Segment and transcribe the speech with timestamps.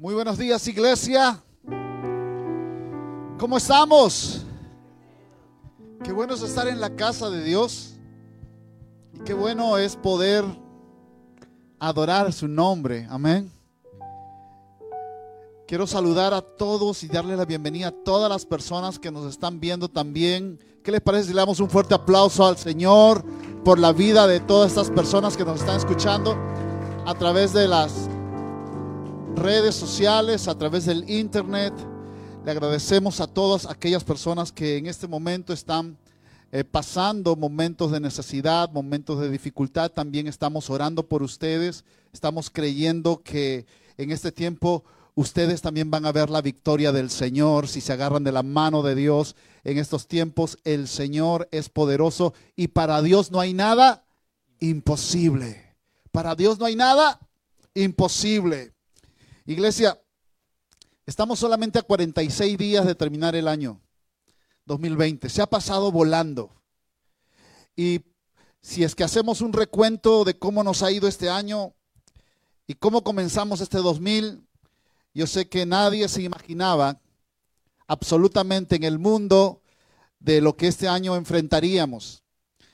[0.00, 1.44] Muy buenos días, iglesia.
[3.38, 4.46] ¿Cómo estamos?
[6.02, 7.96] Qué bueno es estar en la casa de Dios.
[9.12, 10.42] Y qué bueno es poder
[11.78, 13.06] adorar su nombre.
[13.10, 13.52] Amén.
[15.68, 19.60] Quiero saludar a todos y darle la bienvenida a todas las personas que nos están
[19.60, 20.58] viendo también.
[20.82, 23.22] ¿Qué les parece si le damos un fuerte aplauso al Señor
[23.66, 26.38] por la vida de todas estas personas que nos están escuchando
[27.04, 28.08] a través de las
[29.36, 31.72] redes sociales, a través del internet.
[32.44, 35.98] Le agradecemos a todas aquellas personas que en este momento están
[36.52, 39.90] eh, pasando momentos de necesidad, momentos de dificultad.
[39.90, 41.84] También estamos orando por ustedes.
[42.12, 43.66] Estamos creyendo que
[43.96, 44.84] en este tiempo
[45.14, 48.82] ustedes también van a ver la victoria del Señor si se agarran de la mano
[48.82, 50.58] de Dios en estos tiempos.
[50.64, 54.04] El Señor es poderoso y para Dios no hay nada
[54.58, 55.76] imposible.
[56.10, 57.20] Para Dios no hay nada
[57.74, 58.74] imposible.
[59.46, 60.00] Iglesia,
[61.06, 63.80] estamos solamente a 46 días de terminar el año
[64.66, 65.28] 2020.
[65.28, 66.50] Se ha pasado volando.
[67.74, 68.02] Y
[68.60, 71.74] si es que hacemos un recuento de cómo nos ha ido este año
[72.66, 74.46] y cómo comenzamos este 2000,
[75.14, 77.00] yo sé que nadie se imaginaba
[77.86, 79.62] absolutamente en el mundo
[80.18, 82.22] de lo que este año enfrentaríamos.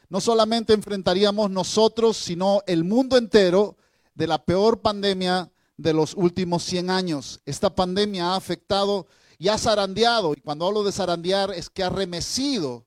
[0.08, 3.76] No solamente enfrentaríamos nosotros, sino el mundo entero
[4.14, 7.40] de la peor pandemia de los últimos 100 años.
[7.44, 9.06] Esta pandemia ha afectado
[9.38, 12.86] y ha zarandeado, y cuando hablo de zarandear es que ha remecido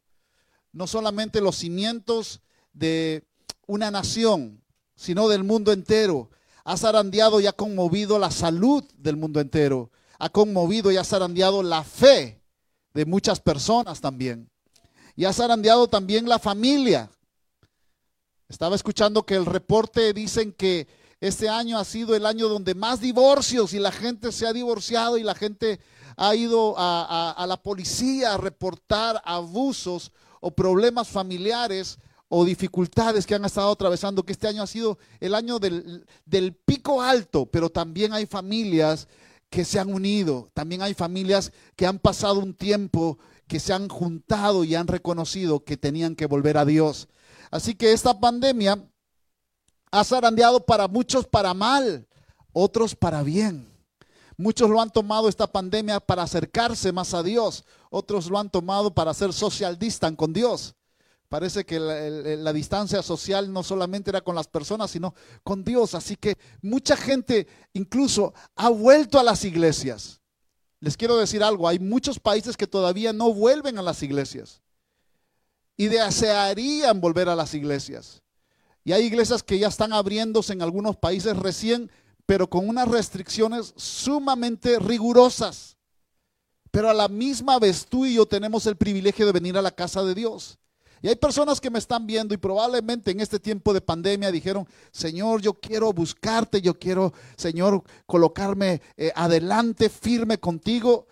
[0.71, 2.41] no solamente los cimientos
[2.73, 3.23] de
[3.67, 4.63] una nación,
[4.95, 6.29] sino del mundo entero.
[6.63, 9.91] Ha zarandeado y ha conmovido la salud del mundo entero.
[10.17, 12.41] Ha conmovido y ha zarandeado la fe
[12.93, 14.49] de muchas personas también.
[15.15, 17.09] Y ha zarandeado también la familia.
[18.47, 20.87] Estaba escuchando que el reporte dicen que
[21.21, 25.17] este año ha sido el año donde más divorcios y la gente se ha divorciado
[25.17, 25.79] y la gente
[26.15, 31.97] ha ido a, la policía a reportar abusos o problemas familiares
[32.29, 36.53] o dificultades que han estado atravesando, que este año ha sido el año del, del,
[36.53, 39.07] pico alto, pero también hay familias
[39.49, 43.89] que se han unido, también hay familias que han pasado un tiempo, que se han
[43.89, 47.07] juntado y han reconocido que tenían que volver a Dios.
[47.49, 48.85] Así que esta pandemia
[49.91, 52.07] ha zarandeado para muchos para mal,
[52.53, 53.67] otros para bien.
[54.37, 58.93] Muchos lo han tomado esta pandemia para acercarse más a Dios, otros lo han tomado
[58.93, 60.75] para hacer social distance con Dios.
[61.29, 65.13] Parece que la, distancia social no solamente era con las personas, sino
[65.43, 65.93] con Dios.
[65.93, 70.19] Así que mucha gente incluso ha vuelto a las iglesias.
[70.79, 74.63] Les quiero decir algo, hay muchos países que todavía no vuelven a las iglesias
[75.77, 78.23] y desearían volver a las iglesias.
[78.89, 81.91] Y hay iglesias que ya están abriéndose en algunos países recién,
[82.25, 85.77] pero con unas restricciones sumamente rigurosas.
[86.71, 89.69] Pero a la misma vez tú y yo tenemos el privilegio de venir a la
[89.69, 90.57] casa de Dios.
[91.03, 94.67] Y hay personas que me están viendo y probablemente en este tiempo de pandemia dijeron,
[94.91, 101.05] Señor, yo quiero buscarte, yo quiero, Señor, colocarme eh, adelante, firme contigo.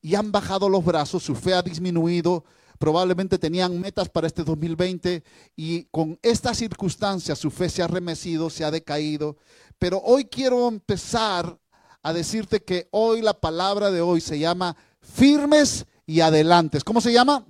[0.00, 2.44] Y han bajado los brazos, su fe ha disminuido,
[2.78, 5.22] probablemente tenían metas para este 2020
[5.56, 9.36] y con estas circunstancias su fe se ha remecido, se ha decaído.
[9.78, 11.58] Pero hoy quiero empezar
[12.02, 16.84] a decirte que hoy la palabra de hoy se llama firmes y adelantes.
[16.84, 17.44] ¿Cómo se llama?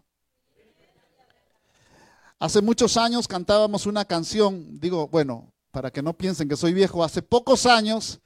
[2.40, 7.04] Hace muchos años cantábamos una canción, digo, bueno, para que no piensen que soy viejo,
[7.04, 8.20] hace pocos años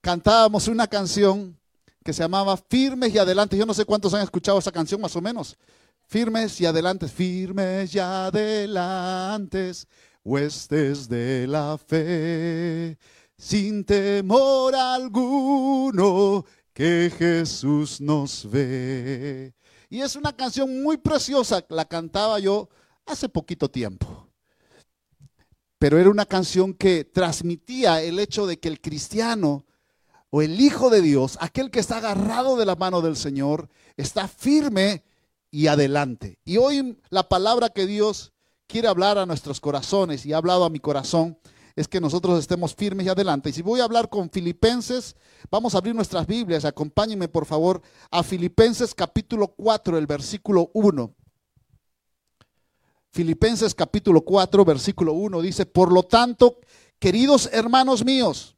[0.00, 1.58] cantábamos una canción
[2.04, 3.58] que se llamaba Firmes y Adelantes.
[3.58, 5.56] Yo no sé cuántos han escuchado esa canción más o menos.
[6.12, 9.88] Firmes y adelante, firmes y adelantes,
[10.22, 12.98] huestes de la fe,
[13.38, 19.54] sin temor alguno que Jesús nos ve.
[19.88, 22.68] Y es una canción muy preciosa, la cantaba yo
[23.06, 24.28] hace poquito tiempo.
[25.78, 29.64] Pero era una canción que transmitía el hecho de que el cristiano
[30.28, 34.28] o el Hijo de Dios, aquel que está agarrado de la mano del Señor, está
[34.28, 35.04] firme
[35.52, 36.38] y adelante.
[36.44, 38.32] Y hoy la palabra que Dios
[38.66, 41.38] quiere hablar a nuestros corazones y ha hablado a mi corazón
[41.76, 43.50] es que nosotros estemos firmes y adelante.
[43.50, 45.14] Y si voy a hablar con Filipenses,
[45.50, 51.14] vamos a abrir nuestras Biblias, acompáñenme por favor a Filipenses capítulo 4, el versículo 1.
[53.10, 56.60] Filipenses capítulo 4, versículo 1 dice, por lo tanto,
[56.98, 58.56] queridos hermanos míos,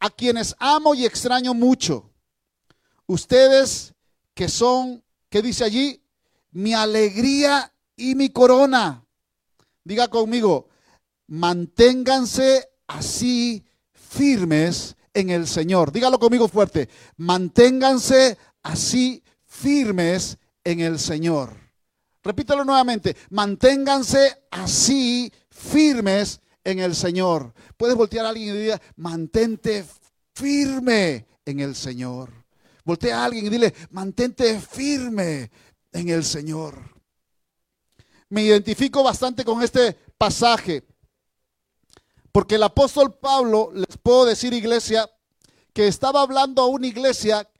[0.00, 2.10] a quienes amo y extraño mucho,
[3.06, 3.94] ustedes
[4.34, 6.02] que son ¿Qué dice allí?
[6.52, 9.04] Mi alegría y mi corona.
[9.84, 10.68] Diga conmigo,
[11.26, 15.92] manténganse así firmes en el Señor.
[15.92, 16.88] Dígalo conmigo fuerte.
[17.16, 21.54] Manténganse así firmes en el Señor.
[22.22, 23.16] Repítelo nuevamente.
[23.30, 27.54] Manténganse así firmes en el Señor.
[27.76, 29.84] Puedes voltear a alguien y decir, mantente
[30.34, 32.45] firme en el Señor.
[32.86, 35.50] Voltea a alguien y dile, mantente firme
[35.90, 36.78] en el Señor.
[38.28, 40.86] Me identifico bastante con este pasaje,
[42.30, 45.10] porque el apóstol Pablo, les puedo decir iglesia,
[45.72, 47.50] que estaba hablando a una iglesia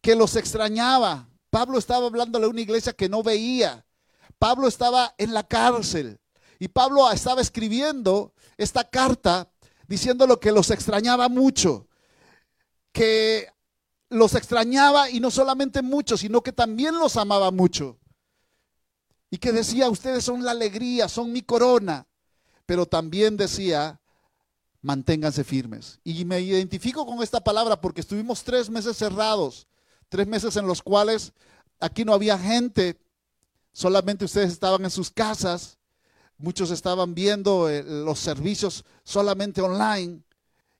[0.00, 1.28] que los extrañaba.
[1.50, 3.86] Pablo estaba hablándole a una iglesia que no veía.
[4.40, 6.18] Pablo estaba en la cárcel
[6.58, 9.48] y Pablo estaba escribiendo esta carta
[9.86, 11.86] diciendo lo que los extrañaba mucho,
[12.90, 13.53] que
[14.08, 17.98] los extrañaba y no solamente mucho, sino que también los amaba mucho.
[19.30, 22.06] Y que decía, ustedes son la alegría, son mi corona.
[22.66, 24.00] Pero también decía,
[24.80, 25.98] manténganse firmes.
[26.04, 29.66] Y me identifico con esta palabra porque estuvimos tres meses cerrados,
[30.08, 31.32] tres meses en los cuales
[31.80, 32.98] aquí no había gente,
[33.72, 35.78] solamente ustedes estaban en sus casas,
[36.38, 40.22] muchos estaban viendo eh, los servicios solamente online.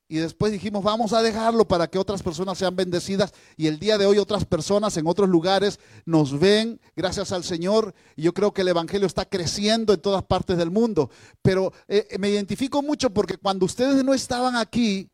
[0.07, 3.33] Y después dijimos, vamos a dejarlo para que otras personas sean bendecidas.
[3.57, 7.93] Y el día de hoy otras personas en otros lugares nos ven, gracias al Señor.
[8.15, 11.09] Y yo creo que el Evangelio está creciendo en todas partes del mundo.
[11.41, 15.09] Pero eh, me identifico mucho porque cuando ustedes no estaban aquí,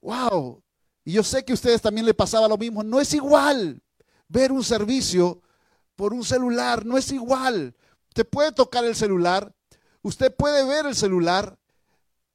[0.00, 0.60] wow,
[1.04, 3.82] y yo sé que a ustedes también le pasaba lo mismo, no es igual
[4.28, 5.42] ver un servicio
[5.94, 7.76] por un celular, no es igual.
[8.08, 9.54] Usted puede tocar el celular,
[10.02, 11.58] usted puede ver el celular,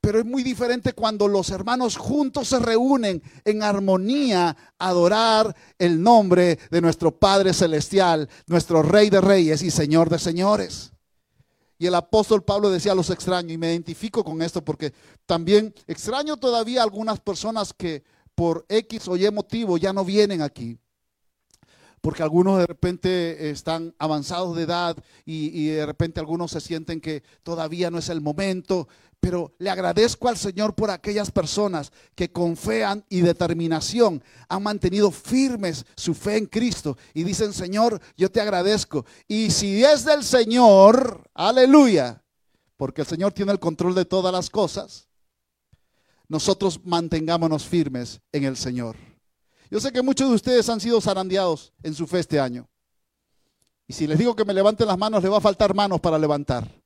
[0.10, 6.02] pero es muy diferente cuando los hermanos juntos se reúnen en armonía a adorar el
[6.02, 10.94] nombre de nuestro Padre Celestial, nuestro Rey de Reyes y Señor de Señores.
[11.78, 14.96] Y el apóstol Pablo decía los extraño, y me identifico con esto porque
[15.28, 18.04] también extraño todavía algunas personas que
[18.34, 20.80] por X o Y motivo ya no vienen aquí
[22.02, 27.02] porque algunos de repente están avanzados de edad y, y, de repente algunos se sienten
[27.02, 28.88] que todavía no es el momento
[29.20, 35.12] pero le agradezco al Señor por aquellas personas que con fe y determinación han mantenido
[35.12, 39.06] firmes su fe en Cristo y dicen, Señor, yo te agradezco.
[39.28, 42.24] Y si es del Señor, aleluya,
[42.78, 45.10] porque el Señor tiene el control de todas las cosas,
[46.30, 48.96] nosotros mantengámonos firmes en el Señor.
[49.70, 52.68] Yo sé que muchos de ustedes han sido zarandeados en su fe este año.
[53.86, 56.18] Y si les digo que me levanten las manos, le va a faltar manos para
[56.18, 56.79] levantar.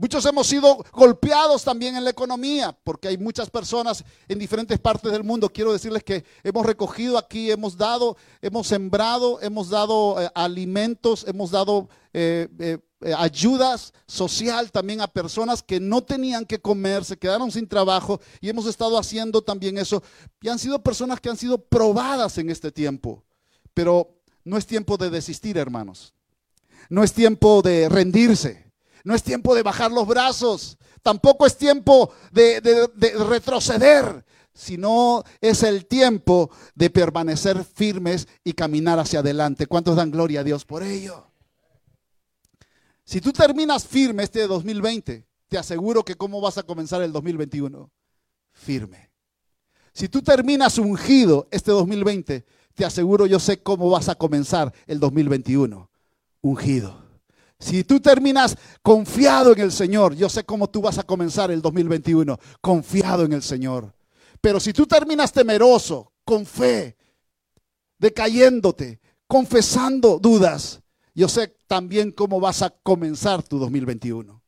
[0.00, 5.10] Muchos hemos sido golpeados también en la economía, porque hay muchas personas en diferentes partes
[5.10, 5.48] del mundo.
[5.48, 11.50] Quiero decirles que hemos recogido aquí, hemos dado, hemos sembrado, hemos dado eh, alimentos, hemos
[11.50, 12.78] dado eh, eh,
[13.16, 18.48] ayudas social también a personas que no tenían que comer, se quedaron sin trabajo y
[18.48, 20.00] hemos estado haciendo también eso.
[20.40, 23.24] Y han sido personas que han sido probadas en este tiempo.
[23.74, 26.14] Pero no es tiempo de desistir, hermanos.
[26.88, 28.67] No es tiempo de rendirse.
[29.04, 30.78] No es tiempo de bajar los brazos.
[31.02, 32.88] Tampoco es tiempo de,
[33.28, 34.24] retroceder.
[34.52, 39.66] Sino es el tiempo de permanecer firmes y caminar hacia adelante.
[39.66, 41.26] ¿Cuántos dan gloria a Dios por ello?
[43.04, 47.90] Si tú terminas firme este 2020, te aseguro que cómo vas a comenzar el 2021.
[48.52, 49.10] Firme.
[49.92, 55.00] Si tú terminas ungido este 2020, te aseguro yo sé cómo vas a comenzar el
[55.00, 55.90] 2021.
[56.40, 57.07] Ungido.
[57.60, 61.60] Si tú terminas confiado en el Señor, yo sé cómo tú vas a comenzar el
[61.60, 63.92] 2021, confiado en el Señor.
[64.40, 66.96] Pero si tú terminas temeroso, con fe,
[67.98, 70.80] decayéndote, confesando dudas,
[71.14, 74.40] yo sé también cómo vas a comenzar tu 2021.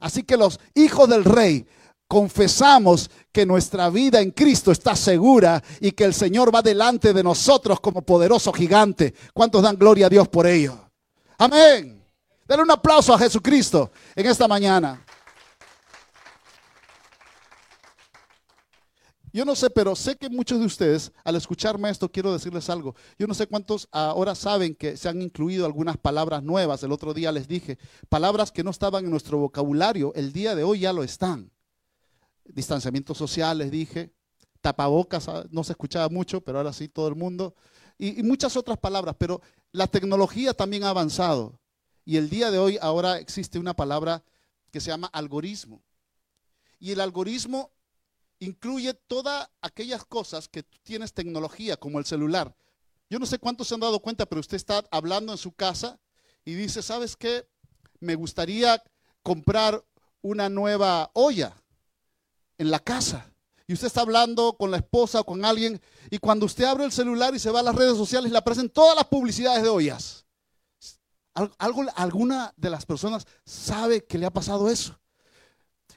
[0.00, 1.64] Así que los hijos del rey
[2.08, 7.22] confesamos que nuestra vida en Cristo está segura y que el Señor va delante de
[7.22, 9.14] nosotros como poderoso gigante.
[9.32, 10.90] ¿Cuántos dan gloria a Dios por ello?
[11.38, 12.01] Amén.
[12.46, 15.04] Denle un aplauso a Jesucristo en esta mañana.
[19.34, 22.94] Yo no sé, pero sé que muchos de ustedes, al escucharme esto, quiero decirles algo.
[23.18, 26.82] Yo no sé cuántos ahora saben que se han incluido algunas palabras nuevas.
[26.82, 27.78] El otro día les dije,
[28.10, 31.50] palabras que no estaban en nuestro vocabulario, el día de hoy ya lo están.
[32.44, 34.12] Distanciamiento social, les dije.
[34.60, 37.54] Tapabocas, ah, no se escuchaba mucho, pero ahora sí todo el mundo.
[37.98, 39.40] Y muchas otras palabras, pero
[39.72, 41.58] la tecnología también ha avanzado.
[42.04, 44.24] Y el día de hoy ahora existe una palabra
[44.70, 45.82] que se llama algoritmo.
[46.78, 47.70] Y el algoritmo
[48.40, 52.56] incluye todas aquellas cosas que tienes tecnología, como el celular.
[53.08, 56.00] Yo no sé cuántos se han dado cuenta, pero usted está hablando en su casa
[56.44, 57.46] y dice, ¿sabes qué?
[58.00, 58.82] Me gustaría
[59.22, 59.84] comprar
[60.22, 61.54] una nueva olla
[62.58, 63.28] en la casa.
[63.66, 65.80] y usted está hablando con la esposa o con alguien
[66.10, 68.68] y cuando usted abre el celular y se va a las redes sociales le aparecen
[68.68, 70.26] todas las publicidades de ollas.
[71.34, 74.98] ¿Algo, ¿Alguna de las personas sabe que le ha pasado eso?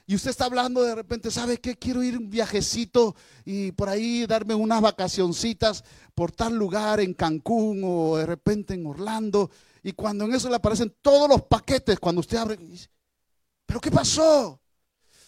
[0.08, 1.76] Y usted está hablando de repente, ¿sabe qué?
[1.76, 5.82] Quiero ir un viajecito y por ahí darme unas vacacioncitas
[6.14, 9.50] por tal lugar en Cancún o de repente en Orlando.
[9.82, 12.56] Y cuando en eso le aparecen todos los paquetes, cuando usted abre,
[13.66, 14.60] ¿pero qué pasó?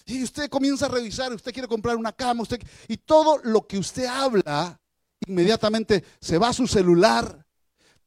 [0.07, 3.79] Y usted comienza a revisar, usted quiere comprar una cama, usted y todo lo que
[3.79, 4.81] usted habla,
[5.27, 7.45] inmediatamente se va a su celular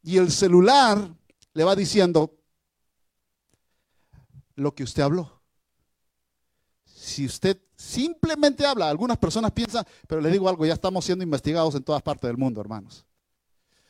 [0.02, 1.16] y el celular
[1.54, 2.38] le va diciendo
[4.56, 5.42] lo que usted habló.
[6.86, 11.74] Si usted simplemente habla, algunas personas piensan, pero le digo algo, ya estamos siendo investigados
[11.76, 13.06] en todas partes del mundo, hermanos.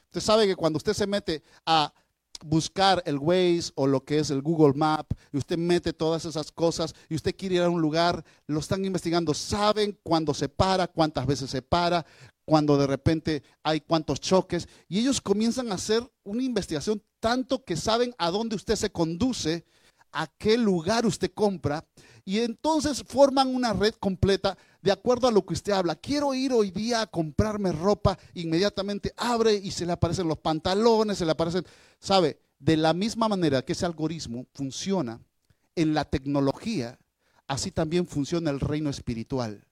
[0.06, 1.94] Usted sabe que cuando usted se mete a
[2.44, 6.52] buscar el Waze o lo que es el Google Map y usted mete todas esas
[6.52, 10.88] cosas y usted quiere ir a un lugar, lo están investigando, saben cuándo se para,
[10.88, 12.06] cuántas veces se para,
[12.52, 17.78] cuando de repente hay cuántos choques y ellos comienzan a hacer una investigación tanto que
[17.78, 19.64] saben a dónde usted se conduce,
[20.12, 21.88] a qué lugar usted compra
[22.26, 25.96] y entonces forman una red completa de acuerdo a lo que usted habla.
[25.96, 31.20] Quiero ir hoy día a comprarme ropa, inmediatamente abre y se le aparecen los pantalones,
[31.20, 31.66] se le aparecen,
[32.02, 32.42] ¿sabe?
[32.60, 35.22] De la misma manera que ese algoritmo funciona
[35.78, 37.00] en la tecnología,
[37.48, 39.66] así también funciona el reino espiritual.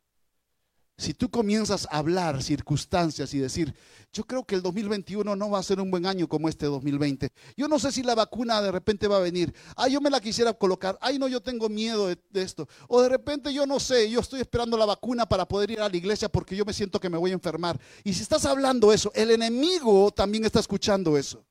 [0.99, 3.73] Si tú comienzas a hablar circunstancias y decir,
[4.11, 7.29] yo creo que el 2021 no va a ser un buen año como este 2020.
[7.55, 9.53] Yo no sé si la vacuna de repente va a venir.
[9.77, 10.97] Ay, yo me la quisiera colocar.
[10.99, 12.67] Ay, no, yo tengo miedo de, esto.
[12.89, 15.87] O de repente yo no sé, yo estoy esperando la vacuna para poder ir a
[15.87, 17.79] la iglesia porque yo me siento que me voy a enfermar.
[18.03, 21.45] Y si estás hablando eso, el enemigo también está escuchando eso.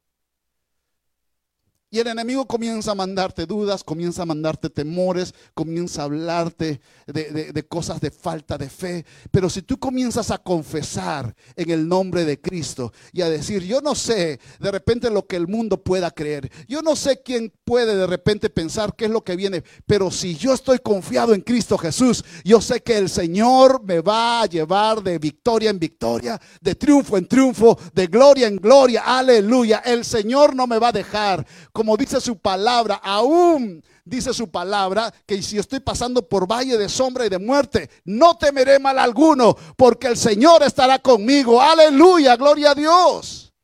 [1.91, 7.67] Y el enemigo comienza a mandarte dudas, comienza a mandarte temores, comienza a hablarte de,
[7.67, 9.07] cosas de falta de fe.
[9.31, 13.81] Pero si tú comienzas a confesar en el nombre de Cristo y a decir, yo
[13.81, 17.97] no sé de repente lo que el mundo pueda creer, yo no sé quién puede
[17.97, 21.79] de repente pensar qué es lo que viene, pero si yo estoy confiado en Cristo
[21.79, 26.75] Jesús, yo sé que el Señor me va a llevar de victoria en victoria, de
[26.75, 29.05] triunfo en triunfo, de gloria en gloria.
[29.07, 29.79] Aleluya.
[29.79, 31.47] El Señor no me va a dejar
[31.79, 36.89] como dice su palabra, aún dice su palabra, que si estoy pasando por valle de
[36.89, 41.63] sombra y de muerte, no temeré mal alguno, porque el Señor estará conmigo.
[41.63, 43.55] Aleluya, gloria a Dios.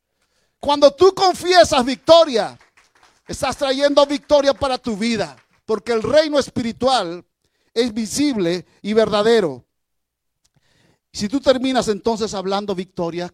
[0.61, 2.57] Cuando tú confiesas victoria,
[3.27, 7.21] estás trayendo victoria para tu vida, porque el reino espiritual
[7.73, 9.65] es visible y verdadero.
[11.11, 13.33] Si tú terminas entonces hablando victoria,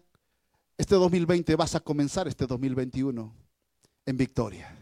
[0.76, 3.41] este 2020 vas a comenzar este 2021
[4.06, 4.76] en victoria.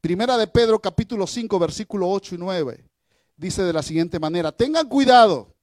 [0.00, 2.88] Primera de Pedro capítulo 5 versículo 8 y 9
[3.38, 5.54] dice de la siguiente manera, tengan cuidado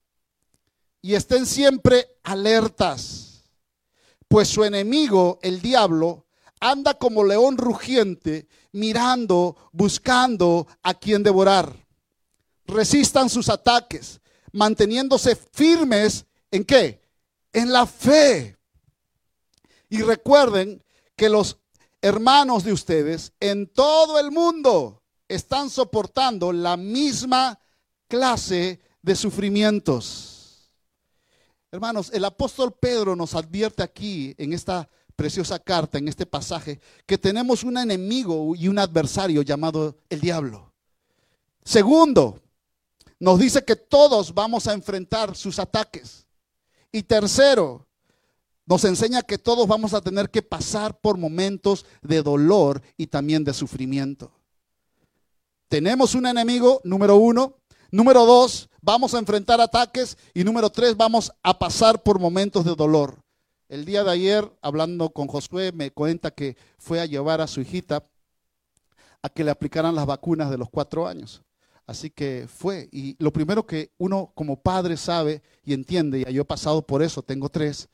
[1.01, 3.43] y estén siempre alertas,
[4.27, 6.25] pues su enemigo, el diablo,
[6.59, 11.85] anda como león rugiente, mirando, buscando a quien devorar.
[12.65, 14.19] Resistan sus ataques,
[14.51, 17.01] manteniéndose firmes en qué?
[17.53, 18.57] En la fe.
[19.89, 20.83] Y recuerden
[21.15, 21.57] que los
[22.05, 27.59] hermanos de ustedes en todo el mundo están soportando la misma
[28.07, 30.69] clase de sufrimientos.
[31.71, 37.17] Hermanos, el apóstol Pedro nos advierte aquí en esta preciosa carta, en este pasaje, que
[37.17, 40.71] tenemos un enemigo y un adversario llamado el diablo.
[41.63, 42.39] Segundo,
[43.19, 46.27] nos dice que todos vamos a enfrentar sus ataques.
[46.91, 47.84] Y tercero,
[48.65, 53.43] nos enseña que todos vamos a tener que pasar por momentos de dolor y también
[53.43, 54.31] de sufrimiento.
[55.67, 57.57] Tenemos un enemigo, número uno.
[57.91, 60.17] Número dos, vamos a enfrentar ataques.
[60.33, 63.19] Y número tres, vamos a pasar por momentos de dolor.
[63.67, 67.61] El día de ayer, hablando con Josué, me cuenta que fue a llevar a su
[67.61, 68.07] hijita
[69.21, 71.41] a que le aplicaran las vacunas de los cuatro años.
[71.87, 72.89] Así que fue.
[72.91, 77.01] Y lo primero que uno como padre sabe y entiende, y yo he pasado por
[77.01, 77.89] eso, tengo tres,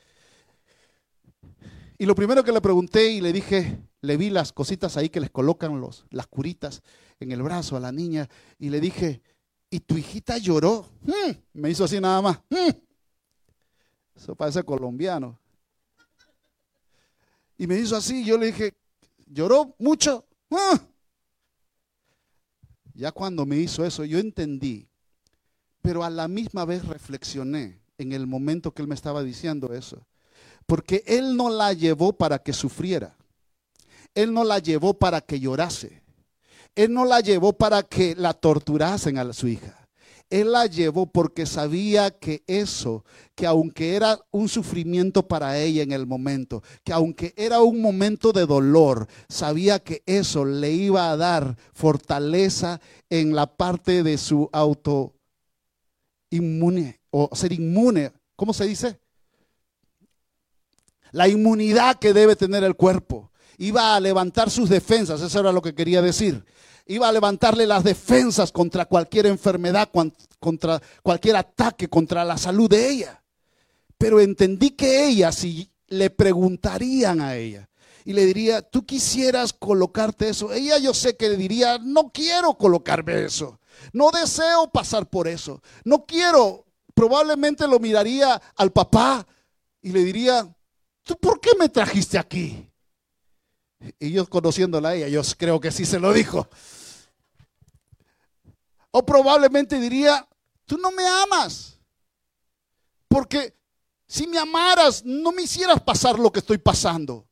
[2.01, 5.20] y lo primero que le pregunté y le dije, le vi las cositas ahí que
[5.20, 6.81] les colocan los, las curitas
[7.20, 8.27] en el brazo a la niña
[8.58, 9.22] y le dije,
[9.70, 10.89] ¿y tu hijita lloró?
[11.03, 12.39] Hmm, me hizo así nada más.
[12.50, 12.72] Hmm.
[14.15, 15.38] Eso parece colombiano.
[17.55, 18.74] Y me hizo así, yo le dije,
[19.27, 20.25] ¿lloró mucho?
[20.50, 20.79] Hmm.
[22.96, 24.89] Ya cuando me hizo eso, yo entendí,
[25.84, 30.03] pero a la misma vez reflexioné en el momento que él me estaba diciendo eso.
[30.65, 33.18] Porque Él no la llevó para que sufriera.
[34.13, 36.01] Él no la llevó para que llorase.
[36.75, 39.82] Él no la llevó para que la torturasen a su hija.
[40.30, 43.03] Él la llevó porque sabía que eso,
[43.36, 48.32] que aunque era un sufrimiento para ella en el momento, que aunque era un momento
[48.32, 54.50] de dolor, sabía que eso le iba a dar fortaleza en la parte de su
[54.53, 55.15] auto
[56.30, 58.13] inmune o ser inmune.
[58.38, 59.01] ¿Cómo se dice?
[61.12, 63.32] La inmunidad que debe tener el cuerpo.
[63.58, 66.44] Iba a levantar sus defensas, eso era lo que quería decir
[66.88, 69.89] iba a levantarle las defensas contra cualquier enfermedad,
[70.39, 73.24] contra cualquier ataque, contra la salud de ella.
[73.98, 77.70] Pero entendí que ella, si le preguntarían a ella
[78.03, 80.51] y le diría, ¿tú quisieras colocarte eso?
[80.51, 83.60] Ella yo sé que le diría, no quiero colocarme eso.
[83.94, 85.62] No deseo pasar por eso.
[85.86, 86.65] No quiero.
[86.94, 89.25] Probablemente lo miraría al papá
[89.82, 90.53] y le diría,
[91.03, 92.67] ¿tú por qué me trajiste aquí?
[94.00, 96.48] Y yo conociéndola a ella, yo creo que sí se lo dijo.
[98.91, 100.27] O probablemente diría,
[100.65, 101.79] tú no me amas.
[103.08, 103.55] Porque
[104.08, 107.27] si me amaras, no me hicieras pasar lo que estoy pasando.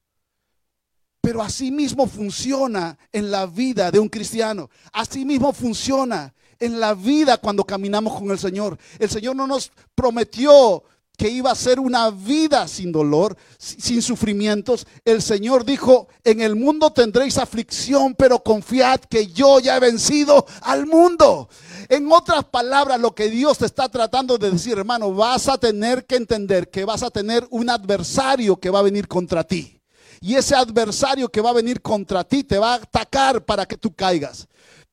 [1.21, 4.69] Pero así mismo funciona en la vida de un cristiano.
[4.93, 8.77] Así mismo funciona en la vida cuando caminamos con el Señor.
[8.97, 10.83] El Señor no nos prometió
[11.19, 16.55] que iba a ser una vida sin dolor, sin sufrimientos, el Señor dijo, en el
[16.55, 21.49] mundo tendréis aflicción, pero confiad que yo ya he vencido al mundo.
[21.89, 26.05] En otras palabras, lo que Dios te está tratando de decir, hermano, vas a tener
[26.05, 29.81] que entender que vas a tener un adversario que va a venir contra ti.
[30.21, 33.75] Y ese adversario que va a venir contra ti te va a atacar para que
[33.75, 34.47] tú caigas.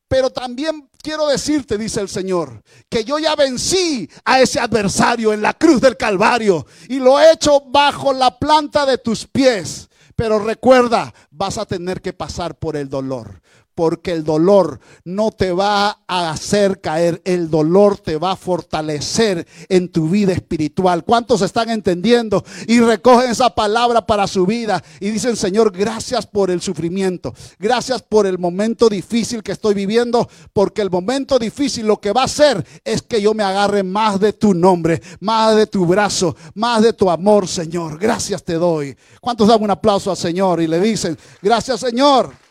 [0.08, 5.40] Pero también quiero decirte, dice el Señor, que yo ya vencí a ese adversario en
[5.40, 9.88] la cruz del Calvario y lo he hecho bajo la planta de tus pies.
[10.16, 13.40] Pero recuerda, vas a tener que pasar por el dolor
[13.76, 19.46] porque el dolor no te va a hacer caer, el dolor te va a fortalecer
[19.68, 21.04] en tu vida espiritual.
[21.04, 26.50] ¿Cuántos están entendiendo y recogen esa palabra para su vida y dicen, Señor, gracias por
[26.50, 32.00] el sufrimiento, gracias por el momento difícil que estoy viviendo, porque el momento difícil lo
[32.00, 35.66] que va a hacer es que yo me agarre más de tu nombre, más de
[35.66, 37.98] tu brazo, más de tu amor, Señor.
[37.98, 38.96] Gracias te doy.
[39.20, 42.45] ¿Cuántos dan un aplauso al Señor y le dicen, gracias, Señor?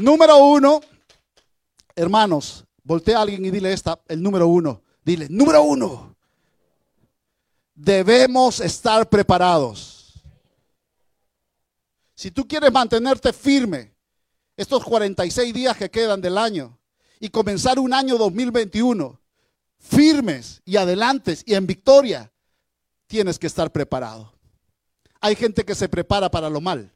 [0.00, 0.80] Número uno,
[1.94, 4.82] hermanos, voltea a alguien y dile esta, el número uno.
[5.04, 6.16] Dile, número uno,
[7.74, 10.22] debemos estar preparados.
[12.14, 13.94] Si tú quieres mantenerte firme
[14.56, 16.78] estos 46 días que quedan del año
[17.18, 19.20] y comenzar un año 2021
[19.78, 22.32] firmes y adelantes y en victoria,
[23.06, 24.32] tienes que estar preparado.
[25.20, 26.94] Hay gente que se prepara para lo mal.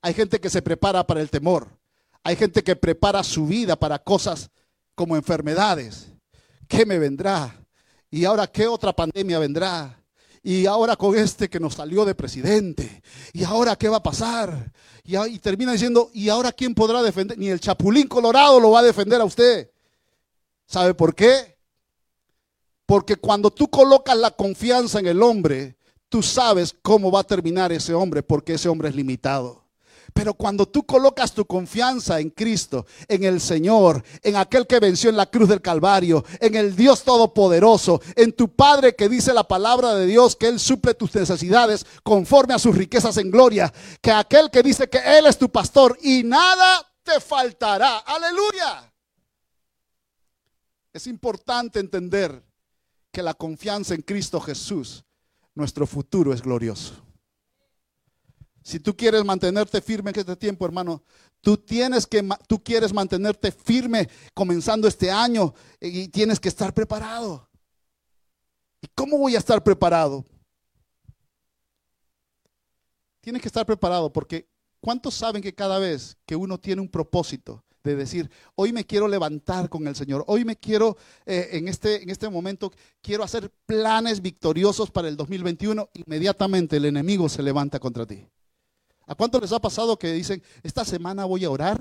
[0.00, 1.79] Hay gente que se prepara para el temor.
[2.22, 4.50] Hay gente que prepara su vida para cosas
[4.94, 6.08] como enfermedades.
[6.68, 7.56] ¿Qué me vendrá?
[8.10, 9.96] ¿Y ahora qué otra pandemia vendrá?
[10.42, 13.02] Y ahora con este que nos salió de presidente.
[13.32, 14.72] ¿Y ahora qué va a pasar?
[15.04, 17.36] Y, termina diciendo, ¿y ahora quién podrá defender?
[17.38, 19.70] Ni el chapulín colorado lo va a defender a usted.
[20.66, 21.58] ¿Sabe por qué?
[22.86, 25.76] Porque cuando tú colocas la confianza en el hombre,
[26.08, 29.59] tú sabes cómo va a terminar ese hombre, porque ese hombre es limitado.
[30.20, 35.08] Pero cuando tú colocas tu confianza en Cristo, en el Señor, en aquel que venció
[35.08, 39.48] en la cruz del Calvario, en el Dios Todopoderoso, en tu Padre que dice la
[39.48, 44.12] palabra de Dios, que Él suple tus necesidades conforme a sus riquezas en gloria, que
[44.12, 48.00] aquel que dice que Él es tu pastor y nada te faltará.
[48.00, 48.92] Aleluya.
[50.92, 52.44] Es importante entender
[53.10, 55.02] que la confianza en Cristo Jesús,
[55.54, 57.09] nuestro futuro es glorioso.
[58.62, 61.02] Si tú quieres mantenerte firme en este tiempo, hermano,
[61.40, 67.48] tú tienes que tú quieres mantenerte firme comenzando este año y tienes que estar preparado.
[68.82, 70.24] ¿Y cómo voy a estar preparado?
[73.20, 74.46] Tienes que estar preparado porque
[74.80, 79.08] ¿cuántos saben que cada vez que uno tiene un propósito de decir, hoy me quiero
[79.08, 83.50] levantar con el Señor, hoy me quiero, eh, en, este, en este momento, quiero hacer
[83.66, 88.26] planes victoriosos para el 2021, inmediatamente el enemigo se levanta contra ti.
[89.10, 91.80] ¿A cuánto les ha pasado que dicen, esta semana voy a orar?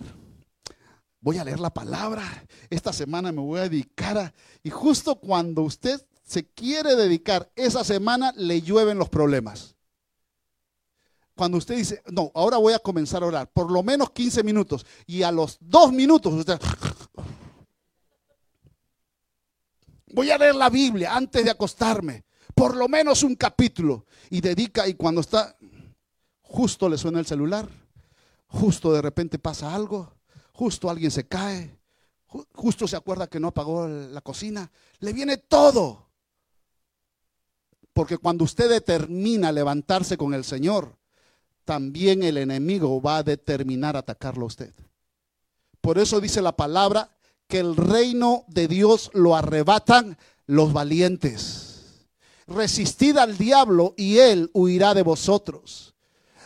[1.21, 2.23] Voy a leer la palabra.
[2.71, 4.33] Esta semana me voy a dedicar a...
[4.63, 9.75] Y justo cuando usted se quiere dedicar esa semana, le llueven los problemas.
[11.35, 14.83] Cuando usted dice, no, ahora voy a comenzar a orar, por lo menos 15 minutos.
[15.05, 16.59] Y a los dos minutos usted...
[20.07, 22.25] Voy a leer la Biblia antes de acostarme.
[22.55, 24.07] Por lo menos un capítulo.
[24.31, 25.55] Y dedica, y cuando está,
[26.49, 27.69] justo le suena el celular,
[28.47, 30.11] justo de repente pasa algo,
[30.51, 31.77] justo alguien se cae,
[32.53, 36.07] justo se acuerda que no apagó la cocina, le viene todo.
[37.93, 40.97] Porque cuando usted determina levantarse con el Señor,
[41.65, 44.73] también el enemigo va a determinar atacarlo a usted.
[45.81, 47.15] Por eso dice la palabra
[47.47, 52.07] que el reino de Dios lo arrebatan los valientes.
[52.47, 55.93] Resistid al diablo y él huirá de vosotros.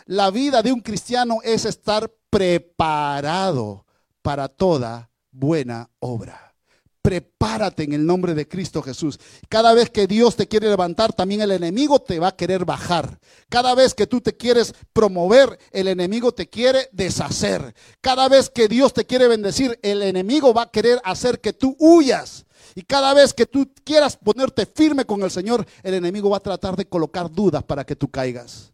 [0.06, 3.86] La vida de un cristiano es estar preparado
[4.20, 6.54] para toda buena obra.
[7.00, 9.18] Prepárate en el nombre de Cristo Jesús.
[9.48, 13.18] Cada vez que Dios te quiere levantar, también el enemigo te va a querer bajar.
[13.48, 17.74] Cada vez que tú te quieres promover, el enemigo te quiere deshacer.
[18.02, 21.76] Cada vez que Dios te quiere bendecir, el enemigo va a querer hacer que tú
[21.78, 22.44] huyas.
[22.74, 26.40] Y cada vez que tú quieras ponerte firme con el Señor, el enemigo va a
[26.40, 28.73] tratar de colocar dudas para que tú caigas.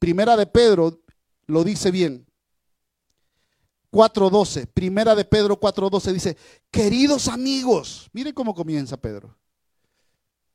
[0.00, 0.98] Primera de Pedro
[1.46, 2.26] lo dice bien.
[3.92, 6.36] 4.12, primera de Pedro 4.12 dice,
[6.70, 9.36] queridos amigos, miren cómo comienza Pedro.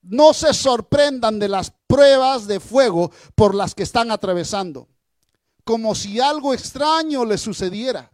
[0.01, 4.87] No se sorprendan de las pruebas de fuego por las que están atravesando,
[5.63, 8.11] como si algo extraño les sucediera.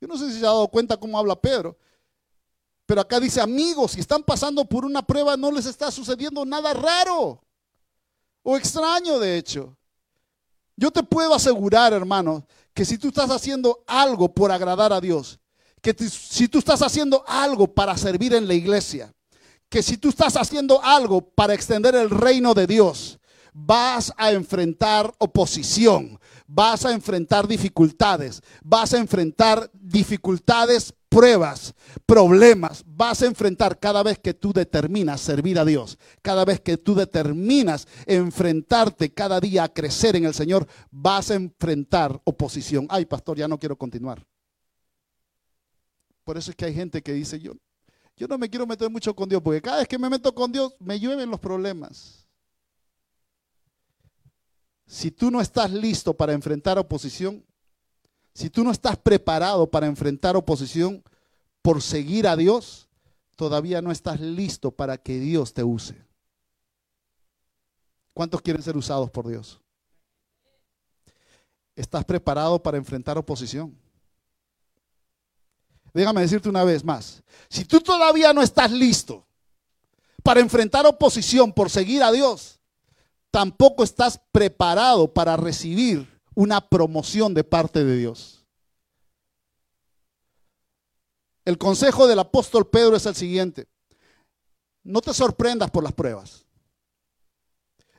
[0.00, 1.78] Yo no sé si se ha dado cuenta cómo habla Pedro,
[2.86, 6.74] pero acá dice, amigos, si están pasando por una prueba, no les está sucediendo nada
[6.74, 7.44] raro
[8.42, 9.76] o extraño, de hecho.
[10.76, 15.38] Yo te puedo asegurar, hermano, que si tú estás haciendo algo por agradar a Dios,
[15.80, 19.12] que si tú estás haciendo algo para servir en la iglesia,
[19.68, 23.18] que si tú estás haciendo algo para extender el reino de Dios,
[23.52, 31.74] vas a enfrentar oposición, vas a enfrentar dificultades, vas a enfrentar dificultades pruebas,
[32.06, 36.78] problemas vas a enfrentar cada vez que tú determinas servir a Dios, cada vez que
[36.78, 42.86] tú determinas enfrentarte cada día a crecer en el Señor, vas a enfrentar oposición.
[42.88, 44.26] Ay, pastor, ya no quiero continuar.
[46.24, 47.52] Por eso es que hay gente que dice, yo,
[48.16, 50.50] yo no me quiero meter mucho con Dios, porque cada vez que me meto con
[50.50, 52.26] Dios me llueven los problemas.
[54.86, 57.44] Si tú no estás listo para enfrentar oposición,
[58.34, 61.02] si tú no estás preparado para enfrentar oposición
[61.60, 62.88] por seguir a Dios,
[63.36, 66.04] todavía no estás listo para que Dios te use.
[68.14, 69.60] ¿Cuántos quieren ser usados por Dios?
[71.74, 73.76] ¿Estás preparado para enfrentar oposición?
[75.94, 79.26] Déjame decirte una vez más, si tú todavía no estás listo
[80.22, 82.60] para enfrentar oposición por seguir a Dios,
[83.30, 88.46] tampoco estás preparado para recibir una promoción de parte de Dios.
[91.44, 93.68] El consejo del apóstol Pedro es el siguiente.
[94.84, 96.44] No te sorprendas por las pruebas.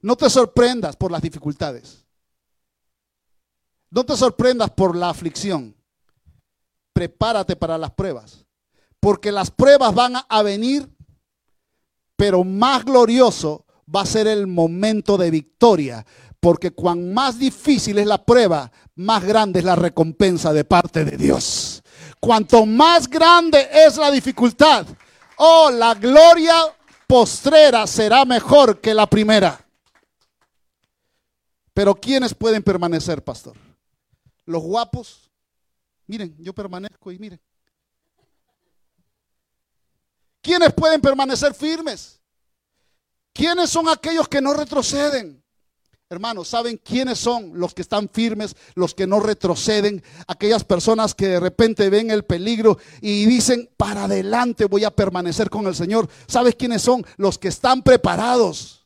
[0.01, 2.05] No te sorprendas por las dificultades.
[3.89, 5.75] No te sorprendas por la aflicción.
[6.93, 8.45] Prepárate para las pruebas.
[8.99, 10.89] Porque las pruebas van a venir,
[12.15, 16.05] pero más glorioso va a ser el momento de victoria
[16.43, 21.15] porque cuan más difícil es la prueba, más grande es la recompensa de parte de
[21.15, 21.81] Dios.
[22.19, 24.85] Cuanto más grande es la dificultad,
[25.37, 26.53] oh, la gloria
[27.07, 29.57] postrera será mejor que la primera.
[31.73, 33.55] Pero ¿quiénes pueden permanecer, pastor?
[34.45, 35.31] Los guapos.
[36.07, 37.39] Miren, yo permanezco y miren.
[40.41, 42.19] ¿Quiénes pueden permanecer firmes?
[43.31, 45.42] ¿Quiénes son aquellos que no retroceden?
[46.13, 50.03] Hermanos, ¿saben quiénes son los que están firmes, los que no retroceden?
[50.27, 55.49] Aquellas personas que de repente ven el peligro y dicen, para adelante voy a permanecer
[55.49, 56.07] con el Señor.
[56.27, 57.03] ¿Sabes quiénes son?
[57.17, 58.85] Los que están preparados.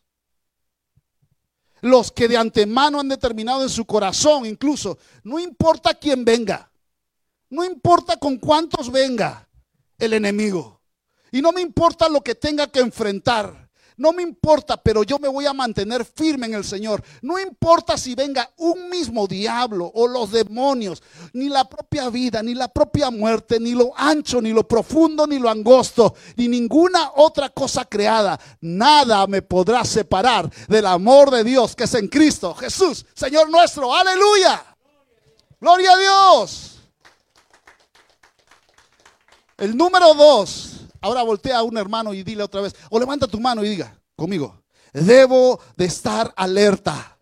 [1.82, 6.72] Los que de antemano han determinado en su corazón, incluso, no importa quién venga,
[7.50, 9.50] no importa con cuántos venga
[10.00, 10.82] el enemigo.
[11.30, 13.66] Y no me importa lo que tenga que enfrentar.
[13.97, 17.03] No me importa, pero yo me voy a mantener firme en el Señor.
[17.23, 21.01] No importa si venga un mismo diablo o los demonios,
[21.33, 25.39] ni la propia vida, ni la propia muerte, ni lo ancho, ni lo profundo, ni
[25.39, 28.39] lo angosto, ni ninguna otra cosa creada.
[28.62, 33.93] Nada me podrá separar del amor de Dios que es en Cristo Jesús, Señor nuestro.
[33.93, 34.63] Aleluya.
[35.60, 36.77] Gloria a Dios.
[39.57, 40.66] El número dos
[41.01, 43.99] Ahora voltea a un hermano y dile otra vez, o levanta tu mano y diga
[44.15, 47.17] conmigo, debo de estar alerta.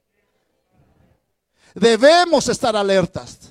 [1.74, 3.50] Debemos estar alertas.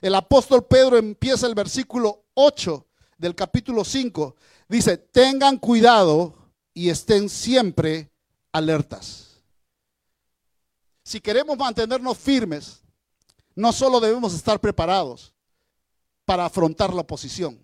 [0.00, 2.86] El apóstol Pedro empieza el versículo 8
[3.16, 4.36] del capítulo 5.
[4.68, 6.34] Dice, tengan cuidado
[6.72, 8.12] y estén siempre
[8.52, 9.42] alertas.
[11.02, 12.80] Si queremos mantenernos firmes,
[13.56, 15.32] no solo debemos estar preparados,
[16.28, 17.58] para afrontar la oposición,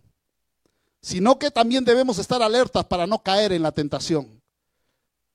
[1.05, 4.40] sino que también debemos estar alertas para no caer en la tentación.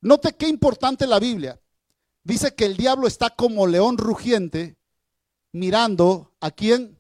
[0.02, 1.62] Note qué importante la Biblia.
[2.24, 4.78] Dice que el diablo está como león rugiente
[5.52, 6.98] mirando a quién.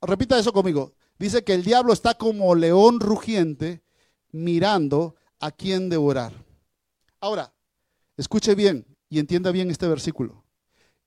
[0.00, 0.94] Repita eso conmigo.
[1.20, 3.84] Dice que el diablo está como león rugiente
[4.32, 6.32] mirando a quién devorar.
[7.20, 7.52] Ahora,
[8.16, 10.42] escuche bien y entienda bien este versículo.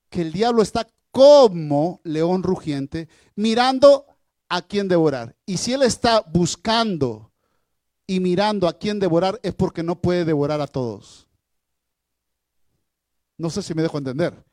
[0.08, 4.06] Que el diablo está como león rugiente mirando
[4.48, 5.34] a quién devorar.
[5.46, 7.32] Y si él está buscando
[8.06, 11.26] y mirando a quién devorar es porque no puede devorar a todos.
[13.38, 14.44] No sé si me dejo entender.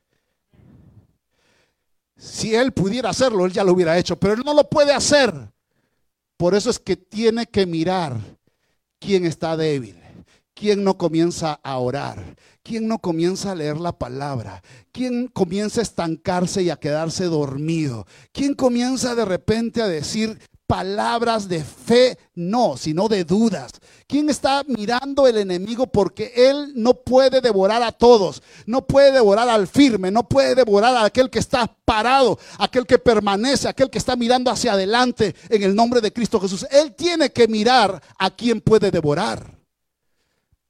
[2.17, 5.33] Si él pudiera hacerlo, él ya lo hubiera hecho, pero él no lo puede hacer.
[6.37, 8.17] Por eso es que tiene que mirar
[8.99, 9.99] quién está débil,
[10.53, 15.83] quién no comienza a orar, quién no comienza a leer la palabra, quién comienza a
[15.83, 22.77] estancarse y a quedarse dormido, quién comienza de repente a decir, palabras de fe, no,
[22.77, 23.73] sino de dudas.
[24.07, 25.87] ¿Quién está mirando el enemigo?
[25.87, 30.95] Porque él no puede devorar a todos, no puede devorar al firme, no puede devorar
[30.95, 35.63] a aquel que está parado, aquel que permanece, aquel que está mirando hacia adelante en
[35.63, 36.65] el nombre de Cristo Jesús.
[36.71, 39.62] Él tiene que mirar a quien puede devorar.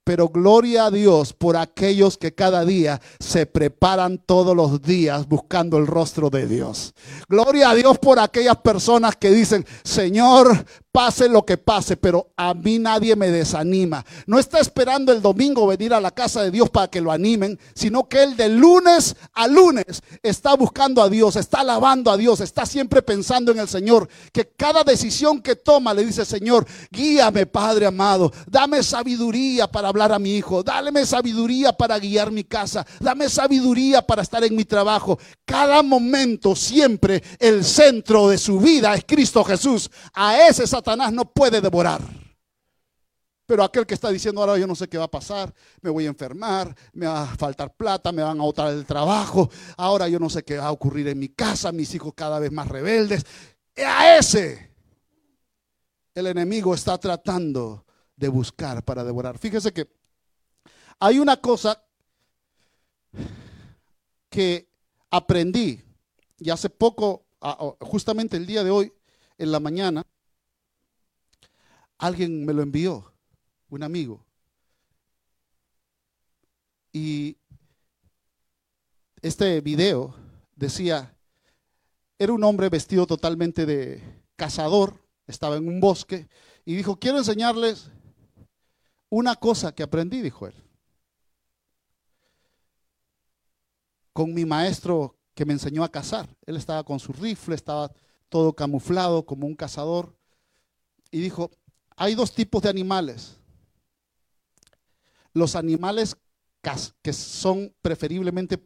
[0.04, 5.78] Pero gloria a Dios por aquellos que cada día se preparan todos los días buscando
[5.78, 6.94] el rostro de Dios.
[7.28, 12.54] Gloria a Dios por aquellas personas que dicen, Señor, pase lo que pase, pero a
[12.54, 14.06] mí nadie me desanima.
[14.28, 17.58] No está esperando el domingo venir a la casa de Dios para que lo animen,
[17.74, 22.38] sino que él de lunes a lunes está buscando a Dios, está alabando a Dios,
[22.38, 27.46] está siempre pensando en el Señor, que cada decisión que toma le dice, Señor, guíame,
[27.46, 32.86] Padre amado, dame sabiduría para hablar a mi hijo, dame sabiduría para guiar mi casa,
[33.00, 35.18] dame sabiduría para estar en mi trabajo.
[35.44, 39.90] Cada momento, siempre el centro de su vida es Cristo Jesús.
[40.12, 42.02] A ese Satanás no puede devorar.
[43.46, 46.04] Pero aquel que está diciendo ahora yo no sé qué va a pasar, me voy
[46.04, 50.18] a enfermar, me va a faltar plata, me van a botar el trabajo, ahora yo
[50.18, 53.24] no sé qué va a ocurrir en mi casa, mis hijos cada vez más rebeldes.
[53.78, 54.70] A ese
[56.14, 59.38] el enemigo está tratando de buscar para devorar.
[59.38, 59.88] Fíjese que
[61.00, 61.82] hay una cosa
[64.28, 64.68] que
[65.10, 65.82] aprendí
[66.38, 67.24] y hace poco,
[67.80, 68.92] justamente el día de hoy,
[69.38, 70.06] en la mañana,
[71.98, 73.12] Alguien me lo envió,
[73.68, 74.24] un amigo.
[76.92, 77.36] Y
[79.22, 80.14] este video
[80.54, 81.16] decía,
[82.18, 86.28] era un hombre vestido totalmente de cazador, estaba en un bosque,
[86.64, 87.90] y dijo, quiero enseñarles
[89.08, 90.54] una cosa que aprendí, dijo él.
[94.12, 96.28] Con mi maestro que me enseñó a cazar.
[96.46, 97.92] Él estaba con su rifle, estaba
[98.28, 100.16] todo camuflado como un cazador.
[101.10, 101.50] Y dijo,
[101.96, 103.36] hay dos tipos de animales.
[105.32, 106.16] Los animales
[107.02, 108.58] que son preferiblemente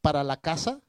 [0.00, 0.80] para la caza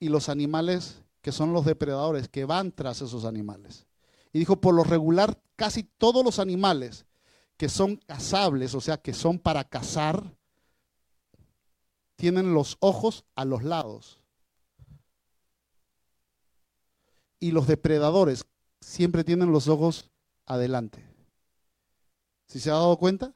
[0.00, 3.86] y los animales que son los depredadores que van tras esos animales.
[4.32, 7.06] Y dijo, por lo regular, casi todos los animales
[7.56, 10.36] que son cazables, o sea, que son para cazar,
[12.16, 14.20] tienen los ojos a los lados.
[17.40, 18.44] Y los depredadores
[18.80, 20.10] siempre tienen los ojos
[20.48, 21.04] adelante.
[22.46, 23.34] ¿Si se ha dado cuenta?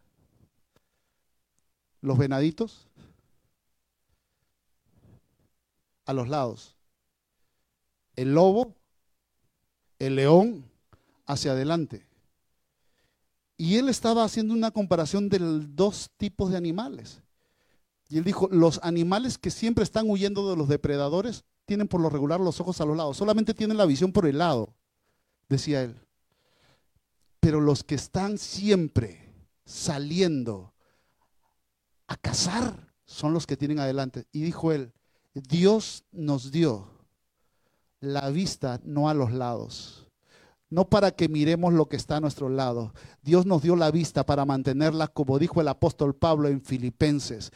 [2.01, 2.88] Los venaditos
[6.05, 6.77] a los lados.
[8.16, 8.75] El lobo,
[9.98, 10.64] el león
[11.27, 12.07] hacia adelante.
[13.57, 17.22] Y él estaba haciendo una comparación de dos tipos de animales.
[18.09, 22.11] Y él dijo, los animales que siempre están huyendo de los depredadores tienen por lo
[22.11, 24.75] regular los ojos a los lados, solamente tienen la visión por el lado,
[25.48, 25.96] decía él.
[27.43, 30.75] Pero los que están siempre saliendo
[32.07, 34.29] a cazar son los que tienen adelante.
[34.31, 34.93] Y dijo él,
[35.35, 36.87] Dios nos dio
[37.99, 40.09] la vista no a los lados,
[40.71, 42.95] no para que miremos lo que está a nuestro lado.
[43.23, 47.51] Dios nos dio la vista para mantenerla, como dijo el apóstol Pablo en Filipenses,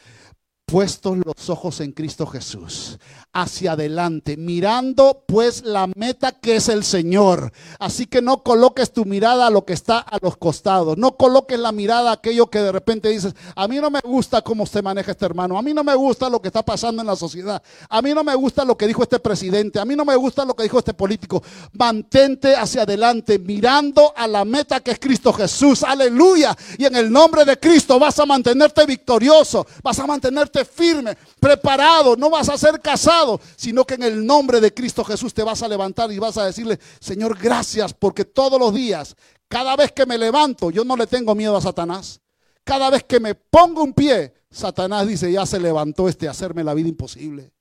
[0.65, 2.99] puestos los ojos en Cristo Jesús,
[3.37, 7.51] hacia adelante, mirando pues la meta que es el Señor.
[7.77, 11.59] Así que no coloques tu mirada a lo que está a los costados, no coloques
[11.59, 14.81] la mirada a aquello que de repente dices, a mí no me gusta cómo se
[14.81, 17.61] maneja este hermano, a mí no me gusta lo que está pasando en la sociedad,
[17.87, 20.43] a mí no me gusta lo que dijo este presidente, a mí no me gusta
[20.43, 21.43] lo que dijo este político.
[21.73, 26.57] Mantente hacia adelante, mirando a la meta que es Cristo Jesús, aleluya.
[26.79, 32.15] Y en el nombre de Cristo vas a mantenerte victorioso, vas a mantenerte firme, preparado.
[32.15, 35.61] No vas a ser casado, sino que en el nombre de Cristo Jesús te vas
[35.61, 39.15] a levantar y vas a decirle, Señor, gracias, porque todos los días,
[39.47, 42.21] cada vez que me levanto, yo no le tengo miedo a Satanás.
[42.63, 46.73] Cada vez que me pongo un pie, Satanás dice, ya se levantó este hacerme la
[46.73, 47.51] vida imposible.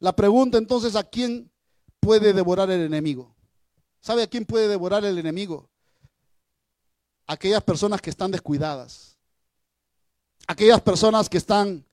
[0.00, 1.50] La pregunta entonces, ¿a quién
[2.00, 3.34] puede devorar el enemigo?
[4.00, 5.68] ¿Sabe a quién puede devorar el enemigo?
[7.26, 9.18] Aquellas personas que están descuidadas.
[10.46, 11.84] Aquellas personas que están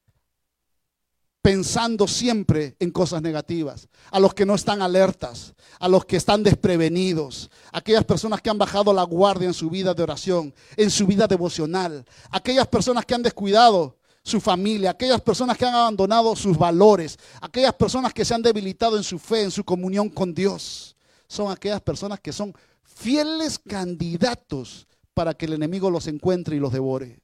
[1.46, 6.42] pensando siempre en cosas negativas, a los que no están alertas, a los que están
[6.42, 11.06] desprevenidos, aquellas personas que han bajado la guardia en su vida de oración, en su
[11.06, 16.58] vida devocional, aquellas personas que han descuidado su familia, aquellas personas que han abandonado sus
[16.58, 20.96] valores, aquellas personas que se han debilitado en su fe, en su comunión con Dios.
[21.28, 26.74] Son aquellas personas que son fieles candidatos para que el enemigo los encuentre y los
[26.74, 27.20] devore.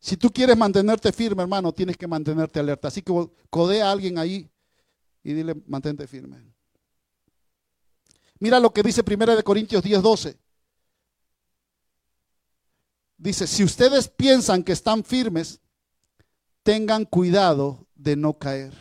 [0.00, 2.88] Si tú quieres mantenerte firme, hermano, tienes que mantenerte alerta.
[2.88, 3.12] Así que
[3.50, 4.50] codea a alguien ahí
[5.22, 6.42] y dile, mantente firme.
[8.38, 10.38] Mira lo que dice 1 de Corintios 10, 12.
[13.18, 15.60] Dice, si ustedes piensan que están firmes,
[16.62, 18.72] tengan cuidado de no caer.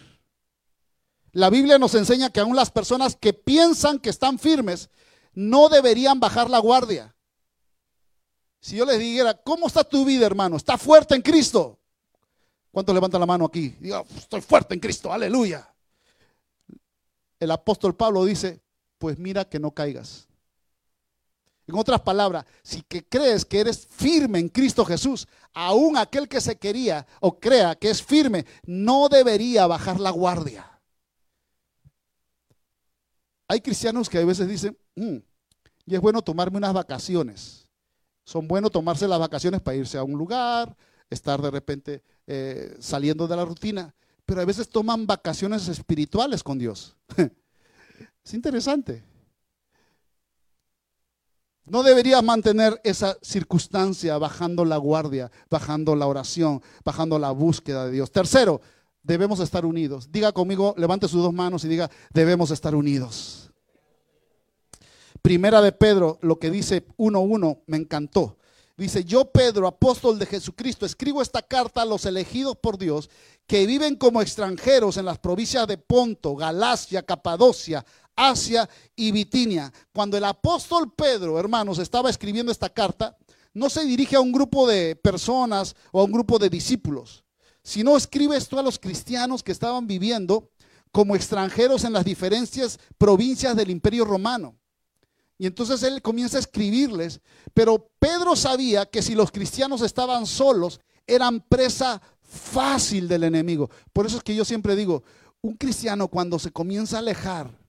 [1.34, 4.90] La Biblia nos enseña que aún las personas que piensan que están firmes
[5.34, 7.14] no deberían bajar la guardia.
[8.62, 10.58] Si yo les dijera, ¿cómo está tu vida, hermano?
[10.58, 11.80] ¿Está fuerte en Cristo?
[12.72, 13.76] ¿Cuántos levantan la mano aquí?
[13.80, 15.68] Diga, estoy fuerte en Cristo, aleluya.
[17.40, 18.62] El apóstol Pablo dice,
[18.98, 20.28] pues mira que no caigas.
[21.68, 26.42] En otras palabras, si que crees que eres firme en Cristo Jesús, aún aquel que
[26.42, 30.66] se quería o crea que es firme, no debería bajar la guardia.
[33.48, 35.18] Hay cristianos que a veces dicen, mm,
[35.86, 37.59] y es bueno tomarme unas vacaciones.
[38.30, 40.78] Son buenos tomarse las vacaciones para irse a un lugar,
[41.10, 43.92] estar de repente eh, saliendo de la rutina,
[44.24, 46.96] pero a veces toman vacaciones espirituales con Dios.
[48.24, 49.04] es interesante.
[51.66, 57.94] No deberías mantener esa circunstancia bajando la guardia, bajando la oración, bajando la búsqueda de
[57.94, 58.12] Dios.
[58.12, 58.62] Tercero,
[59.02, 60.12] debemos estar unidos.
[60.12, 63.49] Diga conmigo, levante sus dos manos y diga, debemos estar unidos.
[65.22, 68.38] Primera de Pedro, lo que dice 1.1, me encantó.
[68.78, 73.10] Dice, yo Pedro, apóstol de Jesucristo, escribo esta carta a los elegidos por Dios
[73.46, 79.74] que viven como extranjeros en las provincias de Ponto, Galacia, Capadocia, Asia y Bitinia.
[79.94, 83.18] Cuando el apóstol Pedro, hermanos, estaba escribiendo esta carta,
[83.54, 87.26] no se dirige a un grupo de personas o a un grupo de discípulos,
[87.62, 90.52] sino escribe esto a los cristianos que estaban viviendo
[90.94, 94.56] como extranjeros en las diferentes provincias del imperio romano.
[95.40, 97.20] Y entonces él comienza a escribirles,
[97.56, 103.72] pero Pedro sabía que si los cristianos estaban solos, eran presa fácil del enemigo.
[103.92, 105.02] Por eso es que yo siempre digo,
[105.42, 107.60] un cristiano cuando se comienza a alejar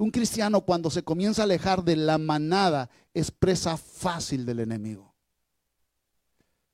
[0.00, 5.14] un cristiano cuando se comienza a alejar de la manada es presa fácil del enemigo.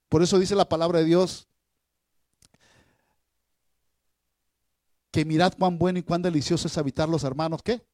[0.08, 1.48] Por eso dice la palabra de Dios
[5.10, 7.84] que mirad cuán bueno y cuán delicioso es habitar los hermanos, ¿qué?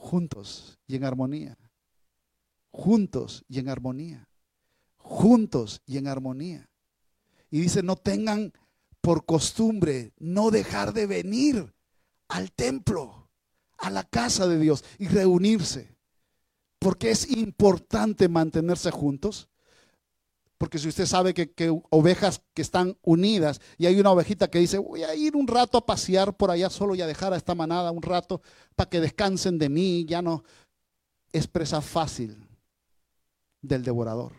[0.00, 1.58] Juntos y en armonía.
[2.70, 4.26] Juntos y en armonía.
[4.96, 6.70] Juntos y en armonía.
[7.50, 8.54] Y dice, no tengan
[9.02, 11.74] por costumbre no dejar de venir
[12.28, 13.28] al templo
[13.76, 15.94] a la casa de Dios y reunirse.
[16.78, 19.49] Porque es importante mantenerse juntos.
[20.60, 24.76] Porque si usted sabe que, ovejas que están unidas y hay una ovejita que dice,
[24.76, 27.54] voy a ir un rato a pasear por allá solo y a dejar a esta
[27.54, 28.42] manada un rato
[28.76, 30.44] para que descansen de mí, ya no
[31.32, 32.46] es presa fácil
[33.62, 34.34] del devorador.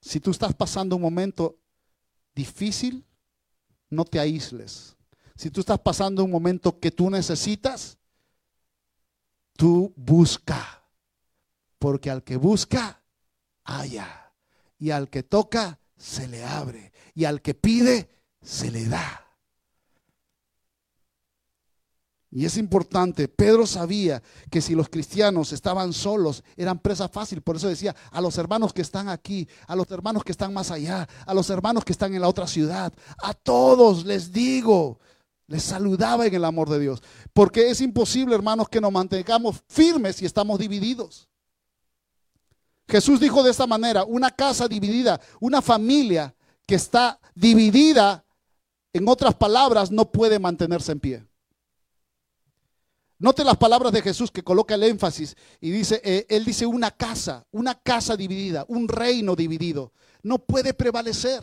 [0.00, 1.58] Si tú estás pasando un momento
[2.36, 3.04] difícil,
[3.90, 4.96] no te aísles.
[5.34, 7.98] Si tú estás pasando un momento que tú necesitas,
[9.56, 10.81] tú busca.
[11.82, 13.02] Porque al que busca,
[13.64, 14.32] haya.
[14.78, 16.92] Y al que toca, se le abre.
[17.12, 18.08] Y al que pide,
[18.40, 19.26] se le da.
[22.30, 27.42] Y es importante, Pedro sabía que si los cristianos estaban solos, eran presa fácil.
[27.42, 30.70] Por eso decía, a los hermanos que están aquí, a los hermanos que están más
[30.70, 35.00] allá, a los hermanos que están en la otra ciudad, a todos les digo,
[35.48, 37.02] les saludaba en el amor de Dios.
[37.32, 41.28] Porque es imposible, hermanos, que nos mantengamos firmes si estamos divididos.
[42.88, 46.34] Jesús dijo de esta manera, una casa dividida, una familia
[46.66, 48.24] que está dividida,
[48.92, 51.26] en otras palabras, no puede mantenerse en pie.
[53.18, 56.90] Note las palabras de Jesús que coloca el énfasis y dice, eh, él dice una
[56.90, 61.42] casa, una casa dividida, un reino dividido, no puede prevalecer,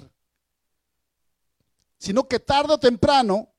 [1.98, 3.50] sino que tarde o temprano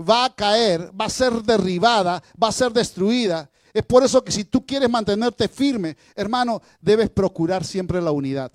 [0.00, 3.50] va a caer, va a ser derribada, va a ser destruida.
[3.72, 8.50] Es por eso que si tú quieres mantenerte firme, hermano, debes procurar siempre la unidad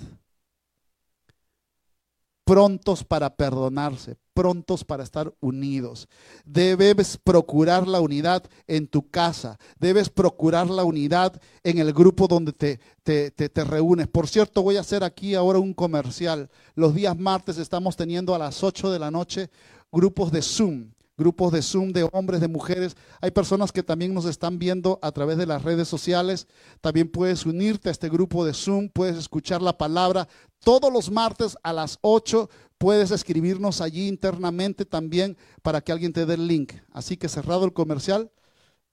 [2.44, 6.08] prontos para perdonarse, prontos para estar unidos.
[6.46, 12.54] Debes procurar la unidad en tu casa, debes procurar la unidad en el grupo donde
[12.54, 14.08] te, te, te, reúnes.
[14.08, 16.50] Por cierto, voy a hacer aquí ahora un comercial.
[16.76, 19.50] Los días martes estamos teniendo a las 8 de la noche
[19.92, 22.96] grupos de Zoom grupos de Zoom de hombres, de mujeres.
[23.22, 26.48] Hay personas que también nos están viendo a través de las redes sociales.
[26.82, 30.28] También puedes unirte a este grupo de Zoom, puedes escuchar la palabra
[30.64, 32.50] todos los martes a las 8.
[32.78, 36.74] Puedes escribirnos allí internamente también para que alguien te dé el link.
[36.92, 38.32] Así que cerrado el comercial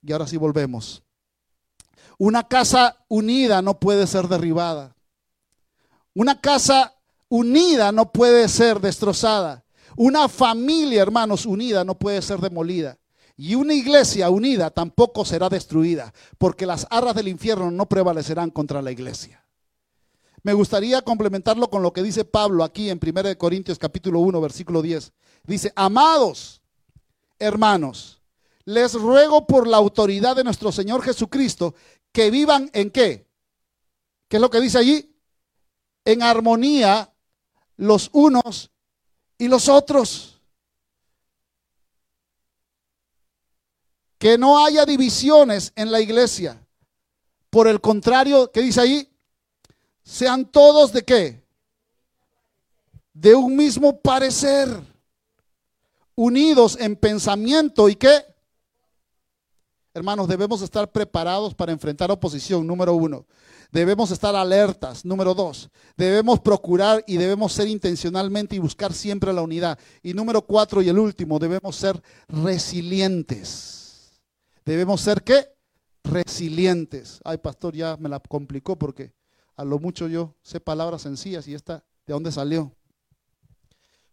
[0.01, 1.03] y ahora sí volvemos.
[2.17, 4.95] Una casa unida no puede ser derribada.
[6.13, 6.95] Una casa
[7.29, 9.63] unida no puede ser destrozada.
[9.95, 12.97] Una familia, hermanos, unida no puede ser demolida.
[13.37, 18.81] Y una iglesia unida tampoco será destruida, porque las arras del infierno no prevalecerán contra
[18.81, 19.45] la iglesia.
[20.43, 24.81] Me gustaría complementarlo con lo que dice Pablo aquí en 1 Corintios capítulo 1, versículo
[24.81, 25.13] 10.
[25.43, 26.61] Dice, amados
[27.41, 28.21] hermanos,
[28.65, 31.75] les ruego por la autoridad de nuestro Señor Jesucristo
[32.11, 33.27] que vivan en qué?
[34.27, 35.15] ¿Qué es lo que dice allí?
[36.05, 37.13] En armonía
[37.77, 38.71] los unos
[39.41, 40.39] y los otros.
[44.19, 46.63] Que no haya divisiones en la iglesia.
[47.49, 49.09] Por el contrario, ¿qué dice ahí?
[50.03, 51.43] Sean todos de qué?
[53.13, 54.69] De un mismo parecer.
[56.13, 58.23] Unidos en pensamiento y qué?
[59.95, 63.25] Hermanos, debemos estar preparados para enfrentar oposición, número uno.
[63.71, 65.05] Debemos estar alertas.
[65.05, 69.79] Número dos, debemos procurar y debemos ser intencionalmente y buscar siempre la unidad.
[70.03, 74.11] Y número cuatro y el último, debemos ser resilientes.
[74.65, 75.47] Debemos ser qué?
[76.03, 77.21] Resilientes.
[77.23, 79.13] Ay, pastor, ya me la complicó porque
[79.55, 82.75] a lo mucho yo sé palabras sencillas y esta, ¿de dónde salió?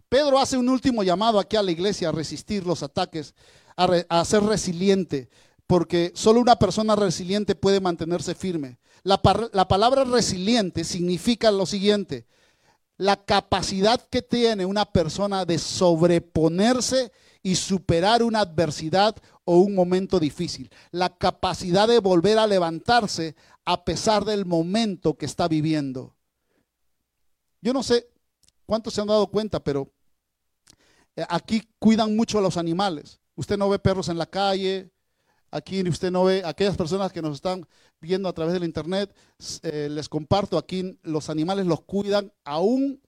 [0.09, 3.35] Pedro hace un último llamado aquí a la iglesia a resistir los ataques,
[3.77, 5.29] a, a ser resiliente,
[5.67, 8.79] porque solo una persona resiliente puede mantenerse firme.
[9.03, 12.27] La, palabra resiliente significa lo siguiente,
[12.97, 20.19] la capacidad que tiene una persona de sobreponerse y superar una adversidad o un momento
[20.19, 20.71] difícil.
[20.91, 26.15] La capacidad de volver a levantarse a pesar del momento que está viviendo.
[27.61, 28.09] Yo no sé
[28.67, 29.93] cuántos se han dado cuenta, pero
[31.17, 33.21] eh, aquí cuidan mucho a los animales.
[33.35, 34.91] Usted no ve perros en la calle,
[35.51, 37.67] Aquí usted no ve, aquellas personas que nos están
[38.01, 39.15] viendo a través del internet,
[39.63, 43.01] eh, les comparto, aquí los animales los cuidan aún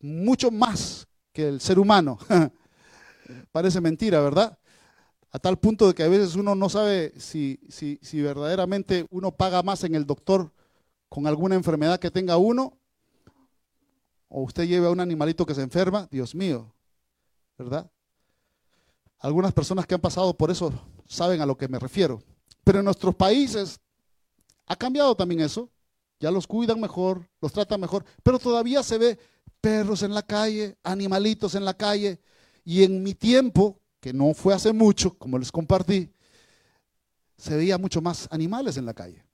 [0.00, 2.18] mucho más que el ser humano.
[3.52, 4.58] Parece mentira, ¿verdad?
[5.30, 9.30] A tal punto de que a veces uno no sabe si, si, si verdaderamente uno
[9.30, 10.52] paga más en el doctor
[11.08, 12.76] con alguna enfermedad que tenga uno,
[14.28, 16.74] o usted lleve a un animalito que se enferma, Dios mío,
[17.56, 17.88] ¿verdad?
[19.20, 20.72] Algunas personas que han pasado por eso
[21.08, 22.22] saben a lo que me refiero.
[22.64, 23.80] Pero en nuestros países
[24.66, 25.70] ha cambiado también eso.
[26.18, 29.18] Ya los cuidan mejor, los tratan mejor, pero todavía se ve
[29.60, 32.20] perros en la calle, animalitos en la calle.
[32.64, 36.10] Y en mi tiempo, que no fue hace mucho, como les compartí,
[37.36, 39.24] se veía mucho más animales en la calle,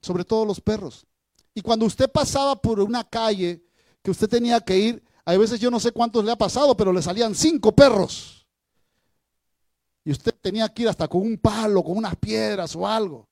[0.00, 1.04] sobre todo los perros.
[1.52, 3.64] Y cuando usted pasaba por una calle
[4.02, 6.92] que usted tenía que ir, hay veces yo no sé cuántos le ha pasado, pero
[6.92, 8.39] le salían cinco perros
[10.04, 13.28] y usted tenía que ir hasta con un palo, con unas piedras o algo.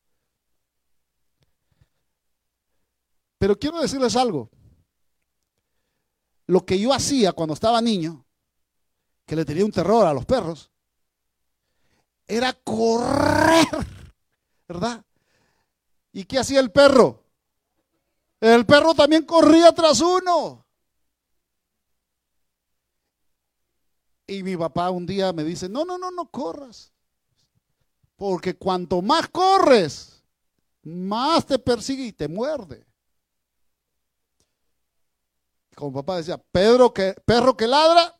[3.38, 4.50] Pero quiero decirles algo.
[6.46, 8.24] Lo que yo hacía cuando estaba niño,
[9.26, 10.70] que le tenía un terror a los perros,
[12.26, 13.68] era correr,
[14.66, 15.04] ¿verdad?
[16.12, 17.22] ¿Y qué hacía el perro?
[18.40, 20.67] El perro también corría tras uno.
[24.30, 26.92] Y mi papá un día me dice, no, no, no, no corras.
[28.14, 30.22] Porque cuanto más corres,
[30.82, 32.86] más te persigue y te muerde.
[35.74, 38.18] Como papá decía, Pedro que, perro que ladra,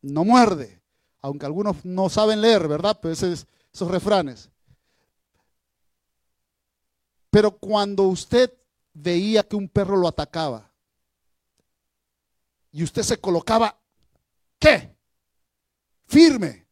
[0.00, 0.80] no muerde.
[1.20, 2.96] Aunque algunos no saben leer, ¿verdad?
[3.02, 4.48] Pero esos, esos refranes.
[7.30, 8.52] Pero cuando usted
[8.92, 10.70] veía que un perro lo atacaba
[12.70, 13.76] y usted se colocaba,
[14.60, 14.97] ¿qué?
[16.08, 16.66] Firme.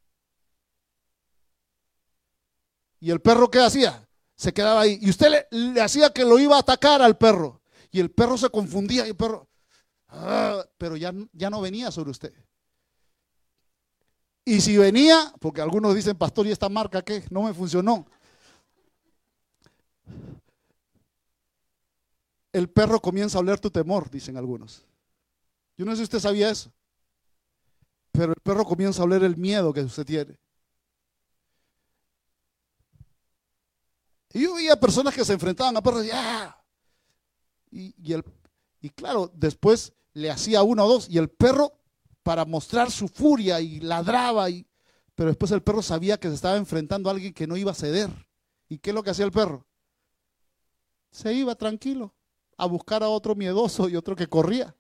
[2.99, 4.09] ¿Y el perro qué hacía?
[4.34, 4.99] Se quedaba ahí.
[5.01, 7.61] Y usted le, hacía que lo iba a atacar al perro.
[7.91, 9.49] Y el perro se confundía y el perro,
[10.09, 12.34] ah, pero ya, ya no venía sobre usted.
[14.45, 17.24] Y si venía, porque algunos dicen, pastor, ¿y esta marca qué?
[17.30, 18.07] No me funcionó.
[22.53, 24.84] El perro comienza a oler tu temor, dicen algunos.
[25.76, 26.72] Yo no sé si usted sabía eso.
[28.16, 30.38] Pero el perro comienza a oler el miedo que usted tiene.
[34.32, 36.04] Y yo veía personas que se enfrentaban a perros
[37.70, 38.24] y, y, el,
[38.80, 41.72] y claro, después le hacía uno o dos y el perro
[42.22, 44.66] para mostrar su furia y ladraba, y,
[45.14, 47.74] pero después el perro sabía que se estaba enfrentando a alguien que no iba a
[47.74, 48.10] ceder.
[48.68, 49.66] ¿Y qué es lo que hacía el perro?
[51.10, 52.14] Se iba tranquilo
[52.56, 54.74] a buscar a otro miedoso y otro que corría.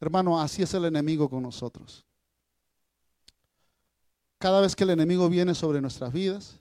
[0.00, 2.04] Hermano, así es el enemigo con nosotros.
[4.38, 6.60] Cada vez que el enemigo viene sobre nuestras vidas,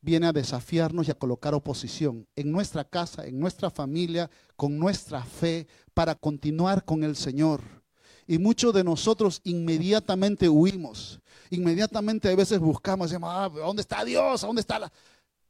[0.00, 5.22] viene a desafiarnos y a colocar oposición en nuestra casa, en nuestra familia, con nuestra
[5.22, 7.60] fe, para continuar con el Señor.
[8.26, 11.20] Y muchos de nosotros inmediatamente huimos,
[11.50, 14.40] inmediatamente a veces buscamos, decimos, ah, ¿dónde está Dios?
[14.40, 14.92] ¿Dónde está la...?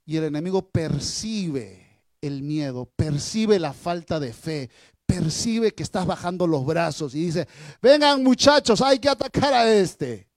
[0.04, 1.86] Y el enemigo percibe
[2.20, 4.70] el miedo, percibe la falta de fe,
[5.12, 7.46] percibe que estás bajando los brazos y dice,
[7.80, 10.28] vengan muchachos, hay que atacar a este.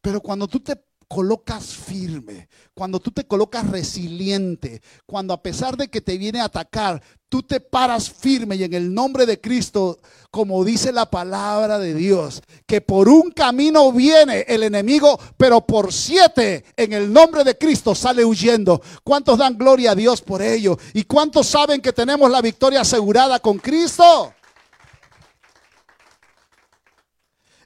[0.00, 0.76] Pero cuando tú te
[1.08, 6.44] colocas firme, cuando tú te colocas resiliente, cuando a pesar de que te viene a
[6.44, 9.98] atacar, tú te paras firme y en el nombre de Cristo,
[10.30, 15.92] como dice la palabra de Dios, que por un camino viene el enemigo, pero por
[15.92, 18.80] siete en el nombre de Cristo sale huyendo.
[19.02, 20.78] ¿Cuántos dan gloria a Dios por ello?
[20.92, 24.34] ¿Y cuántos saben que tenemos la victoria asegurada con Cristo?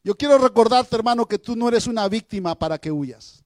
[0.04, 3.44] Yo quiero recordarte, hermano, que tú no eres una víctima para que huyas.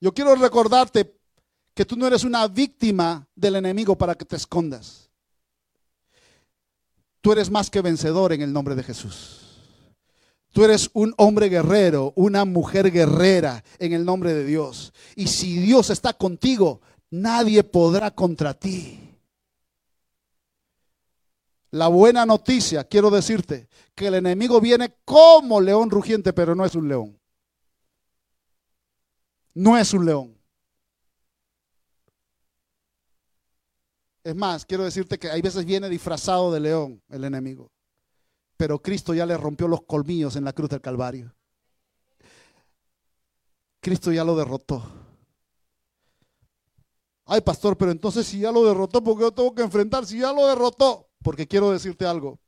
[0.00, 1.16] Yo quiero recordarte
[1.74, 5.10] que tú no eres una víctima del enemigo para que te escondas.
[7.20, 9.38] Tú eres más que vencedor en el nombre de Jesús.
[10.52, 14.92] Tú eres un hombre guerrero, una mujer guerrera en el nombre de Dios.
[15.16, 19.11] Y si Dios está contigo, nadie podrá contra ti.
[21.72, 26.74] La buena noticia, quiero decirte, que el enemigo viene como león rugiente, pero no es
[26.74, 27.18] un león.
[29.54, 30.38] No es un león.
[34.22, 37.72] Es más, quiero decirte que hay veces viene disfrazado de león el enemigo,
[38.58, 41.34] pero Cristo ya le rompió los colmillos en la cruz del Calvario.
[43.80, 44.82] Cristo ya lo derrotó.
[47.24, 50.04] Ay, pastor, pero entonces si ya lo derrotó, ¿por qué yo tengo que enfrentar?
[50.04, 52.38] Si ya lo derrotó, porque quiero decirte algo.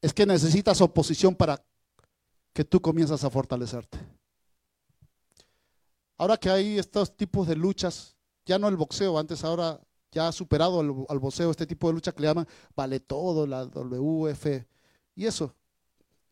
[0.00, 1.62] Es que necesitas oposición para
[2.52, 3.98] que tú comienzas a fortalecerte.
[6.16, 9.80] Ahora que hay estos tipos de luchas, ya no el boxeo, antes ahora
[10.10, 13.64] ya ha superado al, boxeo este tipo de lucha que le llaman vale todo, la
[13.64, 14.66] WF
[15.14, 15.54] y eso,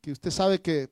[0.01, 0.91] que usted sabe que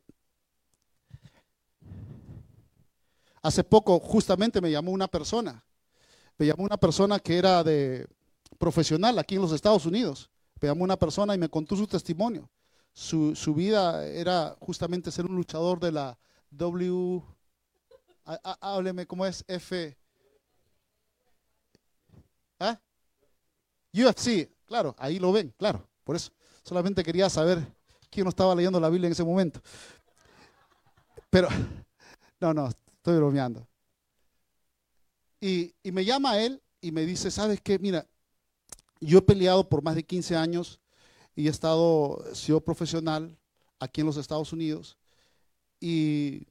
[3.43, 5.65] hace poco justamente me llamó una persona,
[6.37, 8.07] me llamó una persona que era de
[8.59, 10.31] profesional aquí en los Estados Unidos.
[10.61, 12.49] Me llamó una persona y me contó su testimonio.
[12.93, 16.19] Su, vida era justamente ser un luchador de la
[16.51, 17.23] W.
[18.61, 19.99] hábleme cómo es F.
[22.61, 22.81] ¿Ah?
[23.93, 25.87] UFC, claro, ahí lo ven, claro.
[26.05, 26.31] Por eso
[26.63, 27.67] solamente quería saber
[28.11, 29.61] quién no estaba leyendo la Biblia en ese momento.
[31.31, 31.49] Pero,
[32.41, 33.67] no, no, estoy bromeando.
[35.41, 37.79] Y, y me llama él y me dice, ¿sabes qué?
[37.79, 38.07] Mira,
[39.05, 40.81] yo he peleado por más de 15 años
[41.37, 43.37] y he estado, sido profesional
[43.79, 44.97] aquí en los Estados Unidos
[45.81, 46.47] y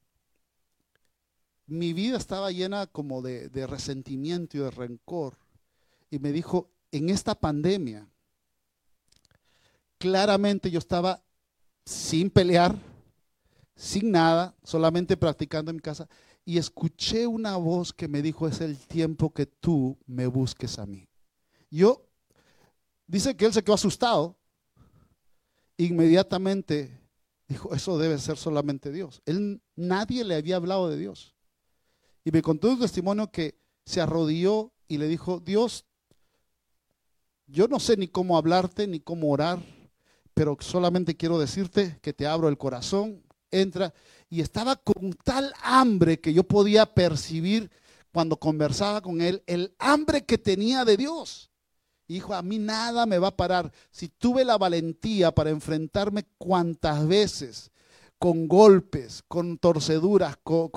[1.65, 5.37] mi vida estaba llena como de, de resentimiento y de rencor.
[6.11, 8.07] Y me dijo, en esta pandemia,
[9.97, 11.23] claramente yo estaba
[11.85, 12.77] sin pelear,
[13.75, 16.07] sin nada, solamente practicando en mi casa,
[16.45, 20.85] y escuché una voz que me dijo, es el tiempo que tú me busques a
[20.85, 21.07] mí.
[21.71, 22.05] Yo
[23.13, 24.35] Dice que él se quedó asustado.
[25.77, 26.99] Inmediatamente
[27.47, 29.21] dijo, eso debe ser solamente Dios.
[29.27, 31.35] Él nadie le había hablado de Dios.
[32.23, 35.85] Y me contó un testimonio que se arrodilló y le dijo, Dios,
[37.45, 39.63] yo no sé ni cómo hablarte ni cómo orar,
[40.33, 43.93] pero solamente quiero decirte que te abro el corazón, entra.
[44.27, 47.69] Y estaba con tal hambre que yo podía percibir
[48.11, 51.52] cuando conversaba con él, el hambre que tenía de Dios.
[52.15, 53.71] Hijo, a mí nada me va a parar.
[53.91, 57.71] Si tuve la valentía para enfrentarme cuantas veces
[58.19, 60.69] con golpes, con torceduras, con,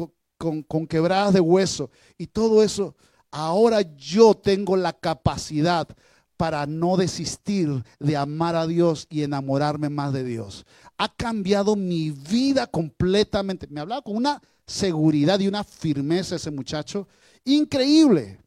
[0.67, 2.95] con quebradas de hueso y todo eso,
[3.31, 5.89] ahora yo tengo la capacidad
[6.37, 10.67] para no desistir de amar a Dios y enamorarme más de Dios.
[10.99, 13.67] Ha cambiado mi vida completamente.
[13.69, 17.09] Me hablaba con una seguridad y una firmeza ese muchacho
[17.45, 18.39] increíble.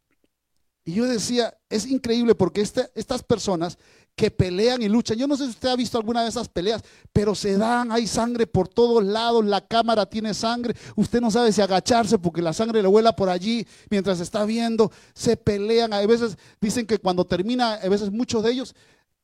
[0.89, 3.77] Y yo decía, es increíble porque este, estas personas
[4.15, 5.19] que pelean y luchan.
[5.19, 6.83] Yo no sé si usted ha visto alguna de esas peleas,
[7.13, 11.51] pero se dan, hay sangre por todos lados, la cámara tiene sangre, usted no sabe
[11.51, 16.03] si agacharse porque la sangre le vuela por allí mientras está viendo, se pelean, a
[16.07, 18.73] veces dicen que cuando termina, a veces muchos de ellos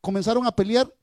[0.01, 0.93] comenzaron a pelear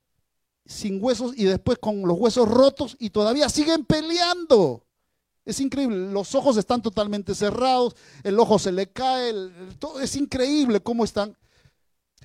[0.65, 4.82] sin huesos y después con los huesos rotos y todavía siguen peleando.
[5.45, 9.33] Es increíble, los ojos están totalmente cerrados, el ojo se le cae,
[9.77, 11.37] todo, es increíble cómo están.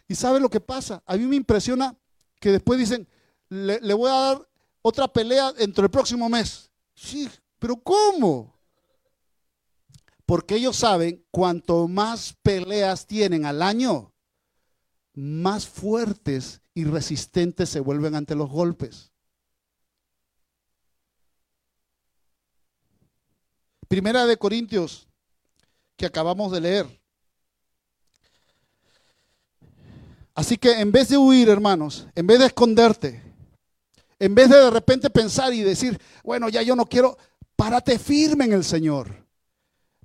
[0.07, 1.03] ¿Y sabe lo que pasa?
[1.05, 1.97] A mí me impresiona
[2.41, 3.09] que después dicen,
[3.49, 4.49] le, voy a dar
[4.83, 6.71] otra pelea dentro del próximo mes.
[6.95, 8.55] Sí, pero ¿cómo?
[10.25, 14.13] Porque ellos saben, cuanto más peleas tienen al año,
[15.15, 19.11] más fuertes y resistentes se vuelven ante los golpes.
[23.89, 25.09] Primera de Corintios,
[25.97, 27.01] que acabamos de leer.
[30.35, 33.23] Así que en vez de huir, hermanos, en vez de esconderte,
[34.19, 37.17] en vez de de repente pensar y decir, bueno, ya yo no quiero,
[37.57, 39.27] párate firme en el Señor.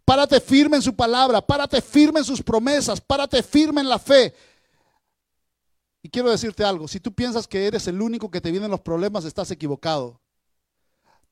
[0.05, 4.34] Párate firme en su palabra, párate firme en sus promesas, párate firme en la fe.
[6.01, 8.81] Y quiero decirte algo, si tú piensas que eres el único que te vienen los
[8.81, 10.22] problemas, estás equivocado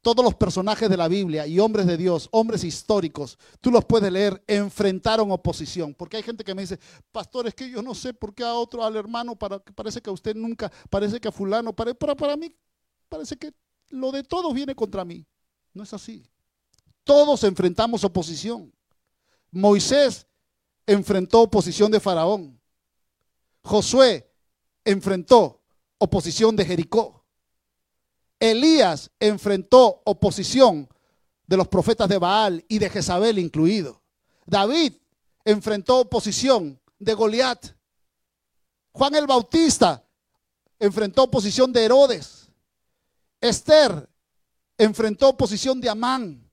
[0.02, 4.12] todos los personajes de la Biblia y hombres de Dios, hombres históricos, tú los puedes
[4.12, 5.94] leer, enfrentaron oposición.
[5.94, 6.80] Porque hay gente que me dice,
[7.12, 10.10] pastor, es que yo no sé por qué a otro, al hermano, para, parece que
[10.10, 12.54] a usted nunca, parece que a fulano, para, para, para mí,
[13.08, 13.54] parece que
[13.90, 15.26] lo de todos viene contra mí.
[15.74, 16.26] No es así.
[17.04, 18.74] Todos enfrentamos oposición.
[19.52, 20.26] Moisés
[20.86, 22.60] enfrentó oposición de Faraón.
[23.64, 24.32] Josué
[24.84, 25.62] enfrentó
[25.98, 27.21] oposición de Jericó.
[28.42, 30.90] Elías enfrentó oposición
[31.46, 34.02] de los profetas de Baal y de Jezabel incluido.
[34.48, 34.94] David
[35.46, 37.68] enfrentó oposición de Goliat.
[38.94, 40.04] Juan el Bautista
[40.80, 42.50] enfrentó oposición de Herodes.
[43.40, 44.10] Esther
[44.76, 46.50] enfrentó oposición de Amán.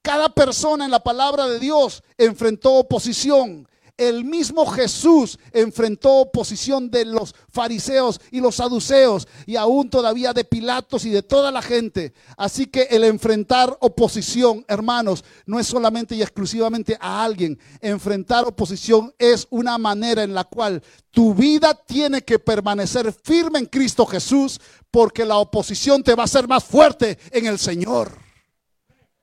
[0.00, 3.68] Cada persona en la palabra de Dios enfrentó oposición
[4.00, 10.42] el mismo Jesús enfrentó oposición de los fariseos y los saduceos y aún todavía de
[10.42, 12.14] Pilatos y de toda la gente.
[12.38, 17.58] Así que el enfrentar oposición, hermanos, no es solamente y exclusivamente a alguien.
[17.82, 23.66] Enfrentar oposición es una manera en la cual tu vida tiene que permanecer firme en
[23.66, 24.58] Cristo Jesús
[24.90, 28.16] porque la oposición te va a hacer más fuerte en el Señor.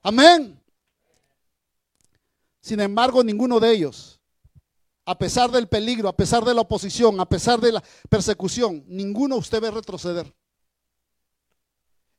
[0.02, 0.56] Amén.
[2.60, 4.17] Sin embargo, ninguno de ellos
[5.08, 9.36] a pesar del peligro, a pesar de la oposición, a pesar de la persecución, ninguno
[9.36, 10.30] usted ve retroceder.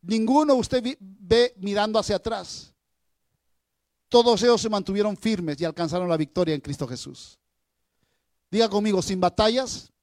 [0.01, 2.73] Ninguno usted ve mirando hacia atrás.
[4.07, 7.37] Todos ellos se mantuvieron firmes y alcanzaron la victoria en Cristo Jesús.
[8.49, 9.93] Diga conmigo, sin batallas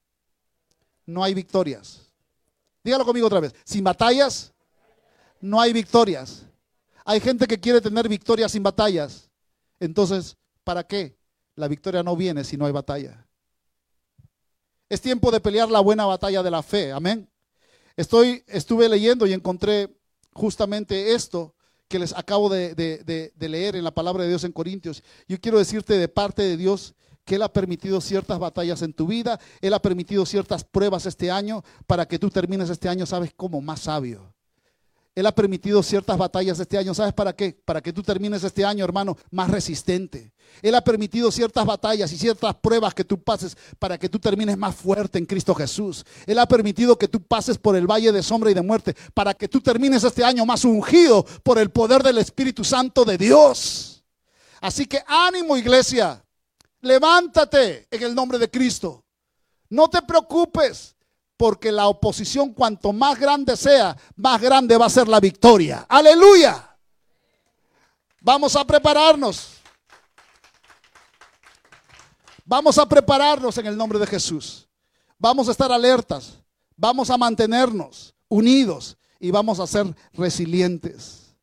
[1.06, 2.08] no hay victorias.
[2.84, 4.52] Dígalo conmigo otra vez, sin batallas
[5.40, 6.46] no hay victorias.
[7.04, 9.28] Hay gente que quiere tener victorias sin batallas.
[9.80, 11.16] Entonces, ¿para qué?
[11.56, 13.26] La victoria no viene si no hay batalla.
[14.88, 16.92] Es tiempo de pelear la buena batalla de la fe.
[16.92, 17.28] Amén.
[17.96, 19.98] Estoy, estuve leyendo y encontré
[20.32, 21.54] justamente esto
[21.88, 25.02] que les acabo de, de, leer en la palabra de Dios en Corintios.
[25.28, 26.94] Yo quiero decirte de parte de Dios
[27.24, 31.30] que Él ha permitido ciertas batallas en tu vida, Él ha permitido ciertas pruebas este
[31.30, 33.60] año para que tú termines este año, ¿sabes cómo?
[33.60, 34.35] Más sabio.
[35.16, 36.92] Él ha permitido ciertas batallas este año.
[36.92, 37.58] ¿Sabes para qué?
[37.64, 40.30] Para que tú termines este año, hermano, más resistente.
[40.60, 44.58] Él ha permitido ciertas batallas y ciertas pruebas que tú pases para que tú termines
[44.58, 46.04] más fuerte en Cristo Jesús.
[46.26, 49.32] Él ha permitido que tú pases por el valle de sombra y de muerte para
[49.32, 54.04] que tú termines este año más ungido por el poder del Espíritu Santo de Dios.
[54.60, 56.22] Así que ánimo iglesia,
[56.82, 59.02] levántate en el nombre de Cristo.
[59.70, 60.95] No te preocupes
[61.36, 65.86] porque la oposición cuanto más grande sea, más grande va a ser la victoria.
[65.88, 66.76] Aleluya.
[68.20, 69.52] Vamos a prepararnos.
[72.44, 74.68] Vamos a prepararnos en el nombre de Jesús.
[75.18, 76.38] Vamos a estar alertas.
[76.76, 81.34] Vamos a mantenernos unidos y vamos a ser resilientes.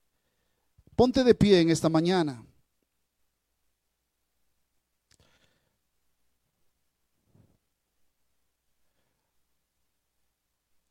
[0.96, 2.44] Ponte de pie en esta mañana.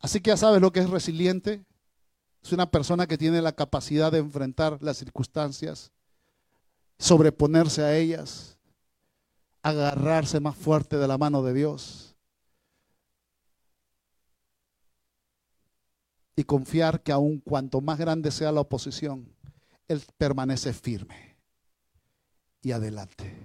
[0.02, 1.64] Así que ya sabes lo que es resiliente.
[2.42, 5.92] Es una persona que tiene la capacidad de enfrentar las circunstancias,
[6.98, 8.58] sobreponerse a ellas,
[9.62, 12.16] agarrarse más fuerte de la mano de Dios
[16.34, 19.32] y confiar que aun cuanto más grande sea la oposición,
[19.86, 21.36] Él permanece firme
[22.60, 23.36] y adelante.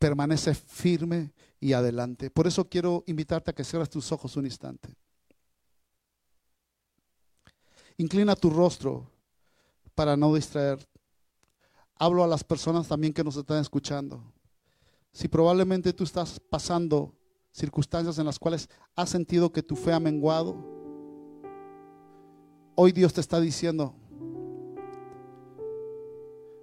[0.00, 2.30] Permanece firme y adelante.
[2.30, 4.96] Por eso quiero invitarte a que cierres tus ojos un instante.
[7.96, 9.08] Inclina tu rostro
[9.94, 10.78] para no distraer.
[11.96, 14.22] Hablo a las personas también que nos están escuchando.
[15.12, 17.14] Si probablemente tú estás pasando
[17.52, 20.56] circunstancias en las cuales has sentido que tu fe ha menguado,
[22.74, 23.94] hoy Dios te está diciendo,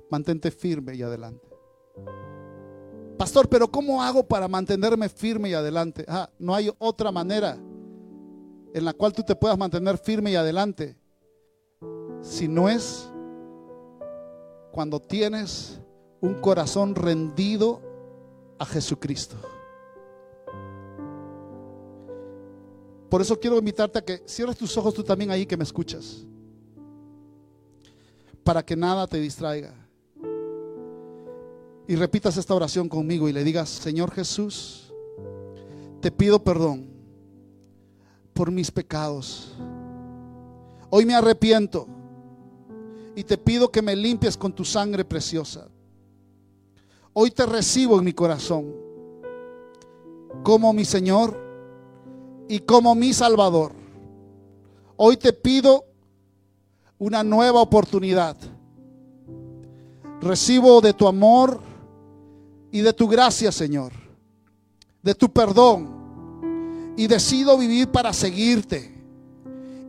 [0.09, 1.47] mantente firme y adelante.
[3.17, 6.03] Pastor, pero ¿cómo hago para mantenerme firme y adelante?
[6.09, 7.57] Ah, no hay otra manera
[8.73, 11.00] en la cual tú te puedas mantener firme y adelante
[12.21, 13.09] si no es
[14.71, 15.79] cuando tienes
[16.21, 17.81] un corazón rendido
[18.59, 19.35] a Jesucristo.
[23.09, 26.25] Por eso quiero invitarte a que cierres tus ojos tú también ahí que me escuchas.
[28.43, 29.73] Para que nada te distraiga.
[31.87, 34.93] Y repitas esta oración conmigo y le digas, Señor Jesús,
[35.99, 36.89] te pido perdón
[38.33, 39.51] por mis pecados.
[40.89, 41.87] Hoy me arrepiento
[43.15, 45.67] y te pido que me limpies con tu sangre preciosa.
[47.13, 48.73] Hoy te recibo en mi corazón
[50.43, 51.37] como mi Señor
[52.47, 53.73] y como mi Salvador.
[54.95, 55.85] Hoy te pido
[56.97, 58.37] una nueva oportunidad.
[60.21, 61.59] Recibo de tu amor
[62.71, 63.91] y de tu gracia, Señor,
[65.01, 65.99] de tu perdón.
[66.95, 68.93] Y decido vivir para seguirte.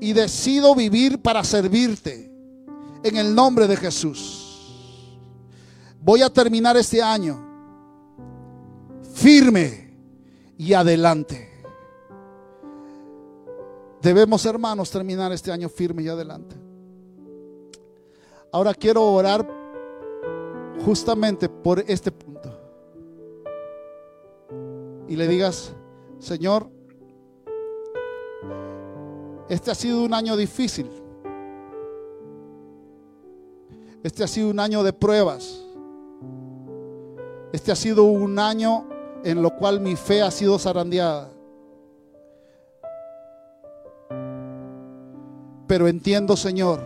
[0.01, 2.32] Y decido vivir para servirte
[3.03, 5.19] en el nombre de Jesús.
[6.01, 7.53] Voy a terminar este año
[9.15, 9.95] firme
[10.59, 11.49] y adelante.
[14.01, 16.57] Debemos, hermanos, terminar este año firme y adelante.
[18.51, 19.49] Ahora quiero orar
[20.85, 22.59] justamente por este punto.
[25.09, 25.73] Y le digas,
[26.19, 26.69] Señor,
[29.49, 31.02] este ha sido un año difícil.
[34.03, 35.63] Este ha sido un año de pruebas.
[37.53, 38.85] Este ha sido un año
[39.23, 41.31] en lo cual mi fe ha sido zarandeada.
[45.69, 46.81] Pero entiendo, Señor,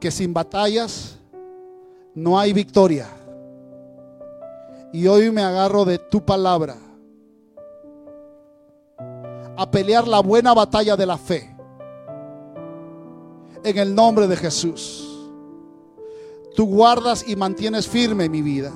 [0.00, 1.18] que sin batallas
[2.14, 3.08] no hay victoria.
[4.92, 6.76] Y hoy me agarro de tu palabra
[9.56, 11.49] a pelear la buena batalla de la fe
[13.64, 15.06] en el nombre de Jesús.
[16.54, 18.72] Tú guardas y mantienes firme mi vida.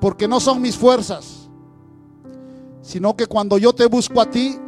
[0.00, 1.48] Porque no son mis fuerzas,
[2.82, 4.58] sino que cuando yo te busco a ti,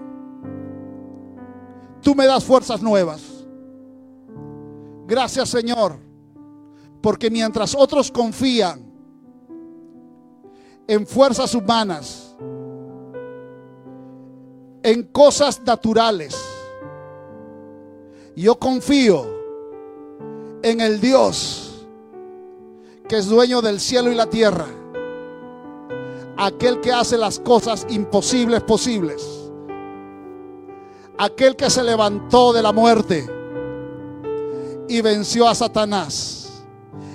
[2.01, 3.23] tú me das fuerzas nuevas.
[5.07, 5.99] Gracias Señor,
[7.01, 8.89] porque mientras otros confían
[10.87, 12.35] en fuerzas humanas,
[14.83, 16.35] en cosas naturales,
[18.43, 19.27] yo confío
[20.63, 21.87] en el Dios
[23.09, 24.67] que es dueño del cielo y la tierra.
[26.37, 29.27] Aquel que hace las cosas imposibles posibles.
[31.17, 33.29] Aquel que se levantó de la muerte
[34.87, 36.63] y venció a Satanás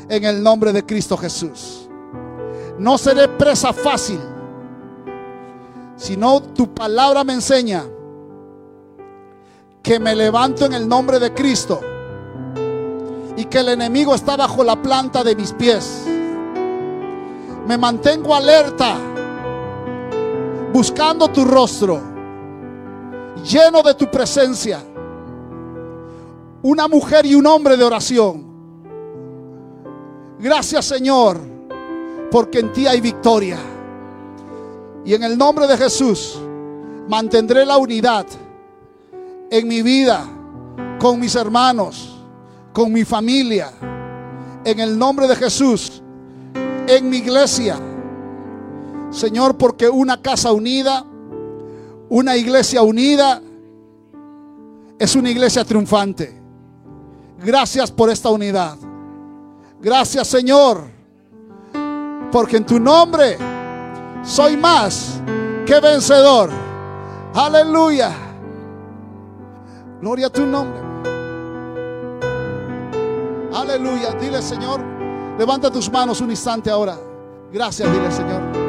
[0.10, 1.88] en el nombre de Cristo Jesús.
[2.78, 4.20] No seré presa fácil,
[5.96, 7.86] sino tu palabra me enseña
[9.84, 11.82] que me levanto en el nombre de Cristo
[13.36, 16.06] y que el enemigo está bajo la planta de mis pies.
[17.68, 18.96] Me mantengo alerta,
[20.72, 22.00] buscando tu rostro,
[23.44, 24.82] lleno de tu presencia.
[26.62, 28.46] Una mujer y un hombre de oración.
[30.40, 31.42] Gracias Señor,
[32.32, 33.58] porque en ti hay victoria.
[35.04, 36.40] Y en el nombre de Jesús
[37.10, 38.26] mantendré la unidad
[39.50, 40.26] en mi vida,
[41.00, 42.18] con mis hermanos,
[42.72, 43.72] con mi familia,
[44.66, 46.02] en el nombre de Jesús,
[46.88, 47.78] en mi iglesia.
[49.12, 51.06] Señor, porque una casa unida,
[52.10, 53.41] una iglesia unida,
[54.98, 56.41] es una iglesia triunfante.
[57.44, 58.78] Gracias por esta unidad.
[59.82, 60.86] Gracias Señor,
[62.32, 63.38] porque en tu nombre
[64.24, 65.20] soy más
[65.66, 66.50] que vencedor.
[67.34, 68.23] Aleluya.
[70.04, 70.82] Gloria a tu nombre.
[73.54, 74.12] Aleluya.
[74.20, 74.82] Dile, Señor,
[75.39, 76.97] levanta tus manos un instante ahora.
[77.54, 78.62] Gracias, dile, Señor.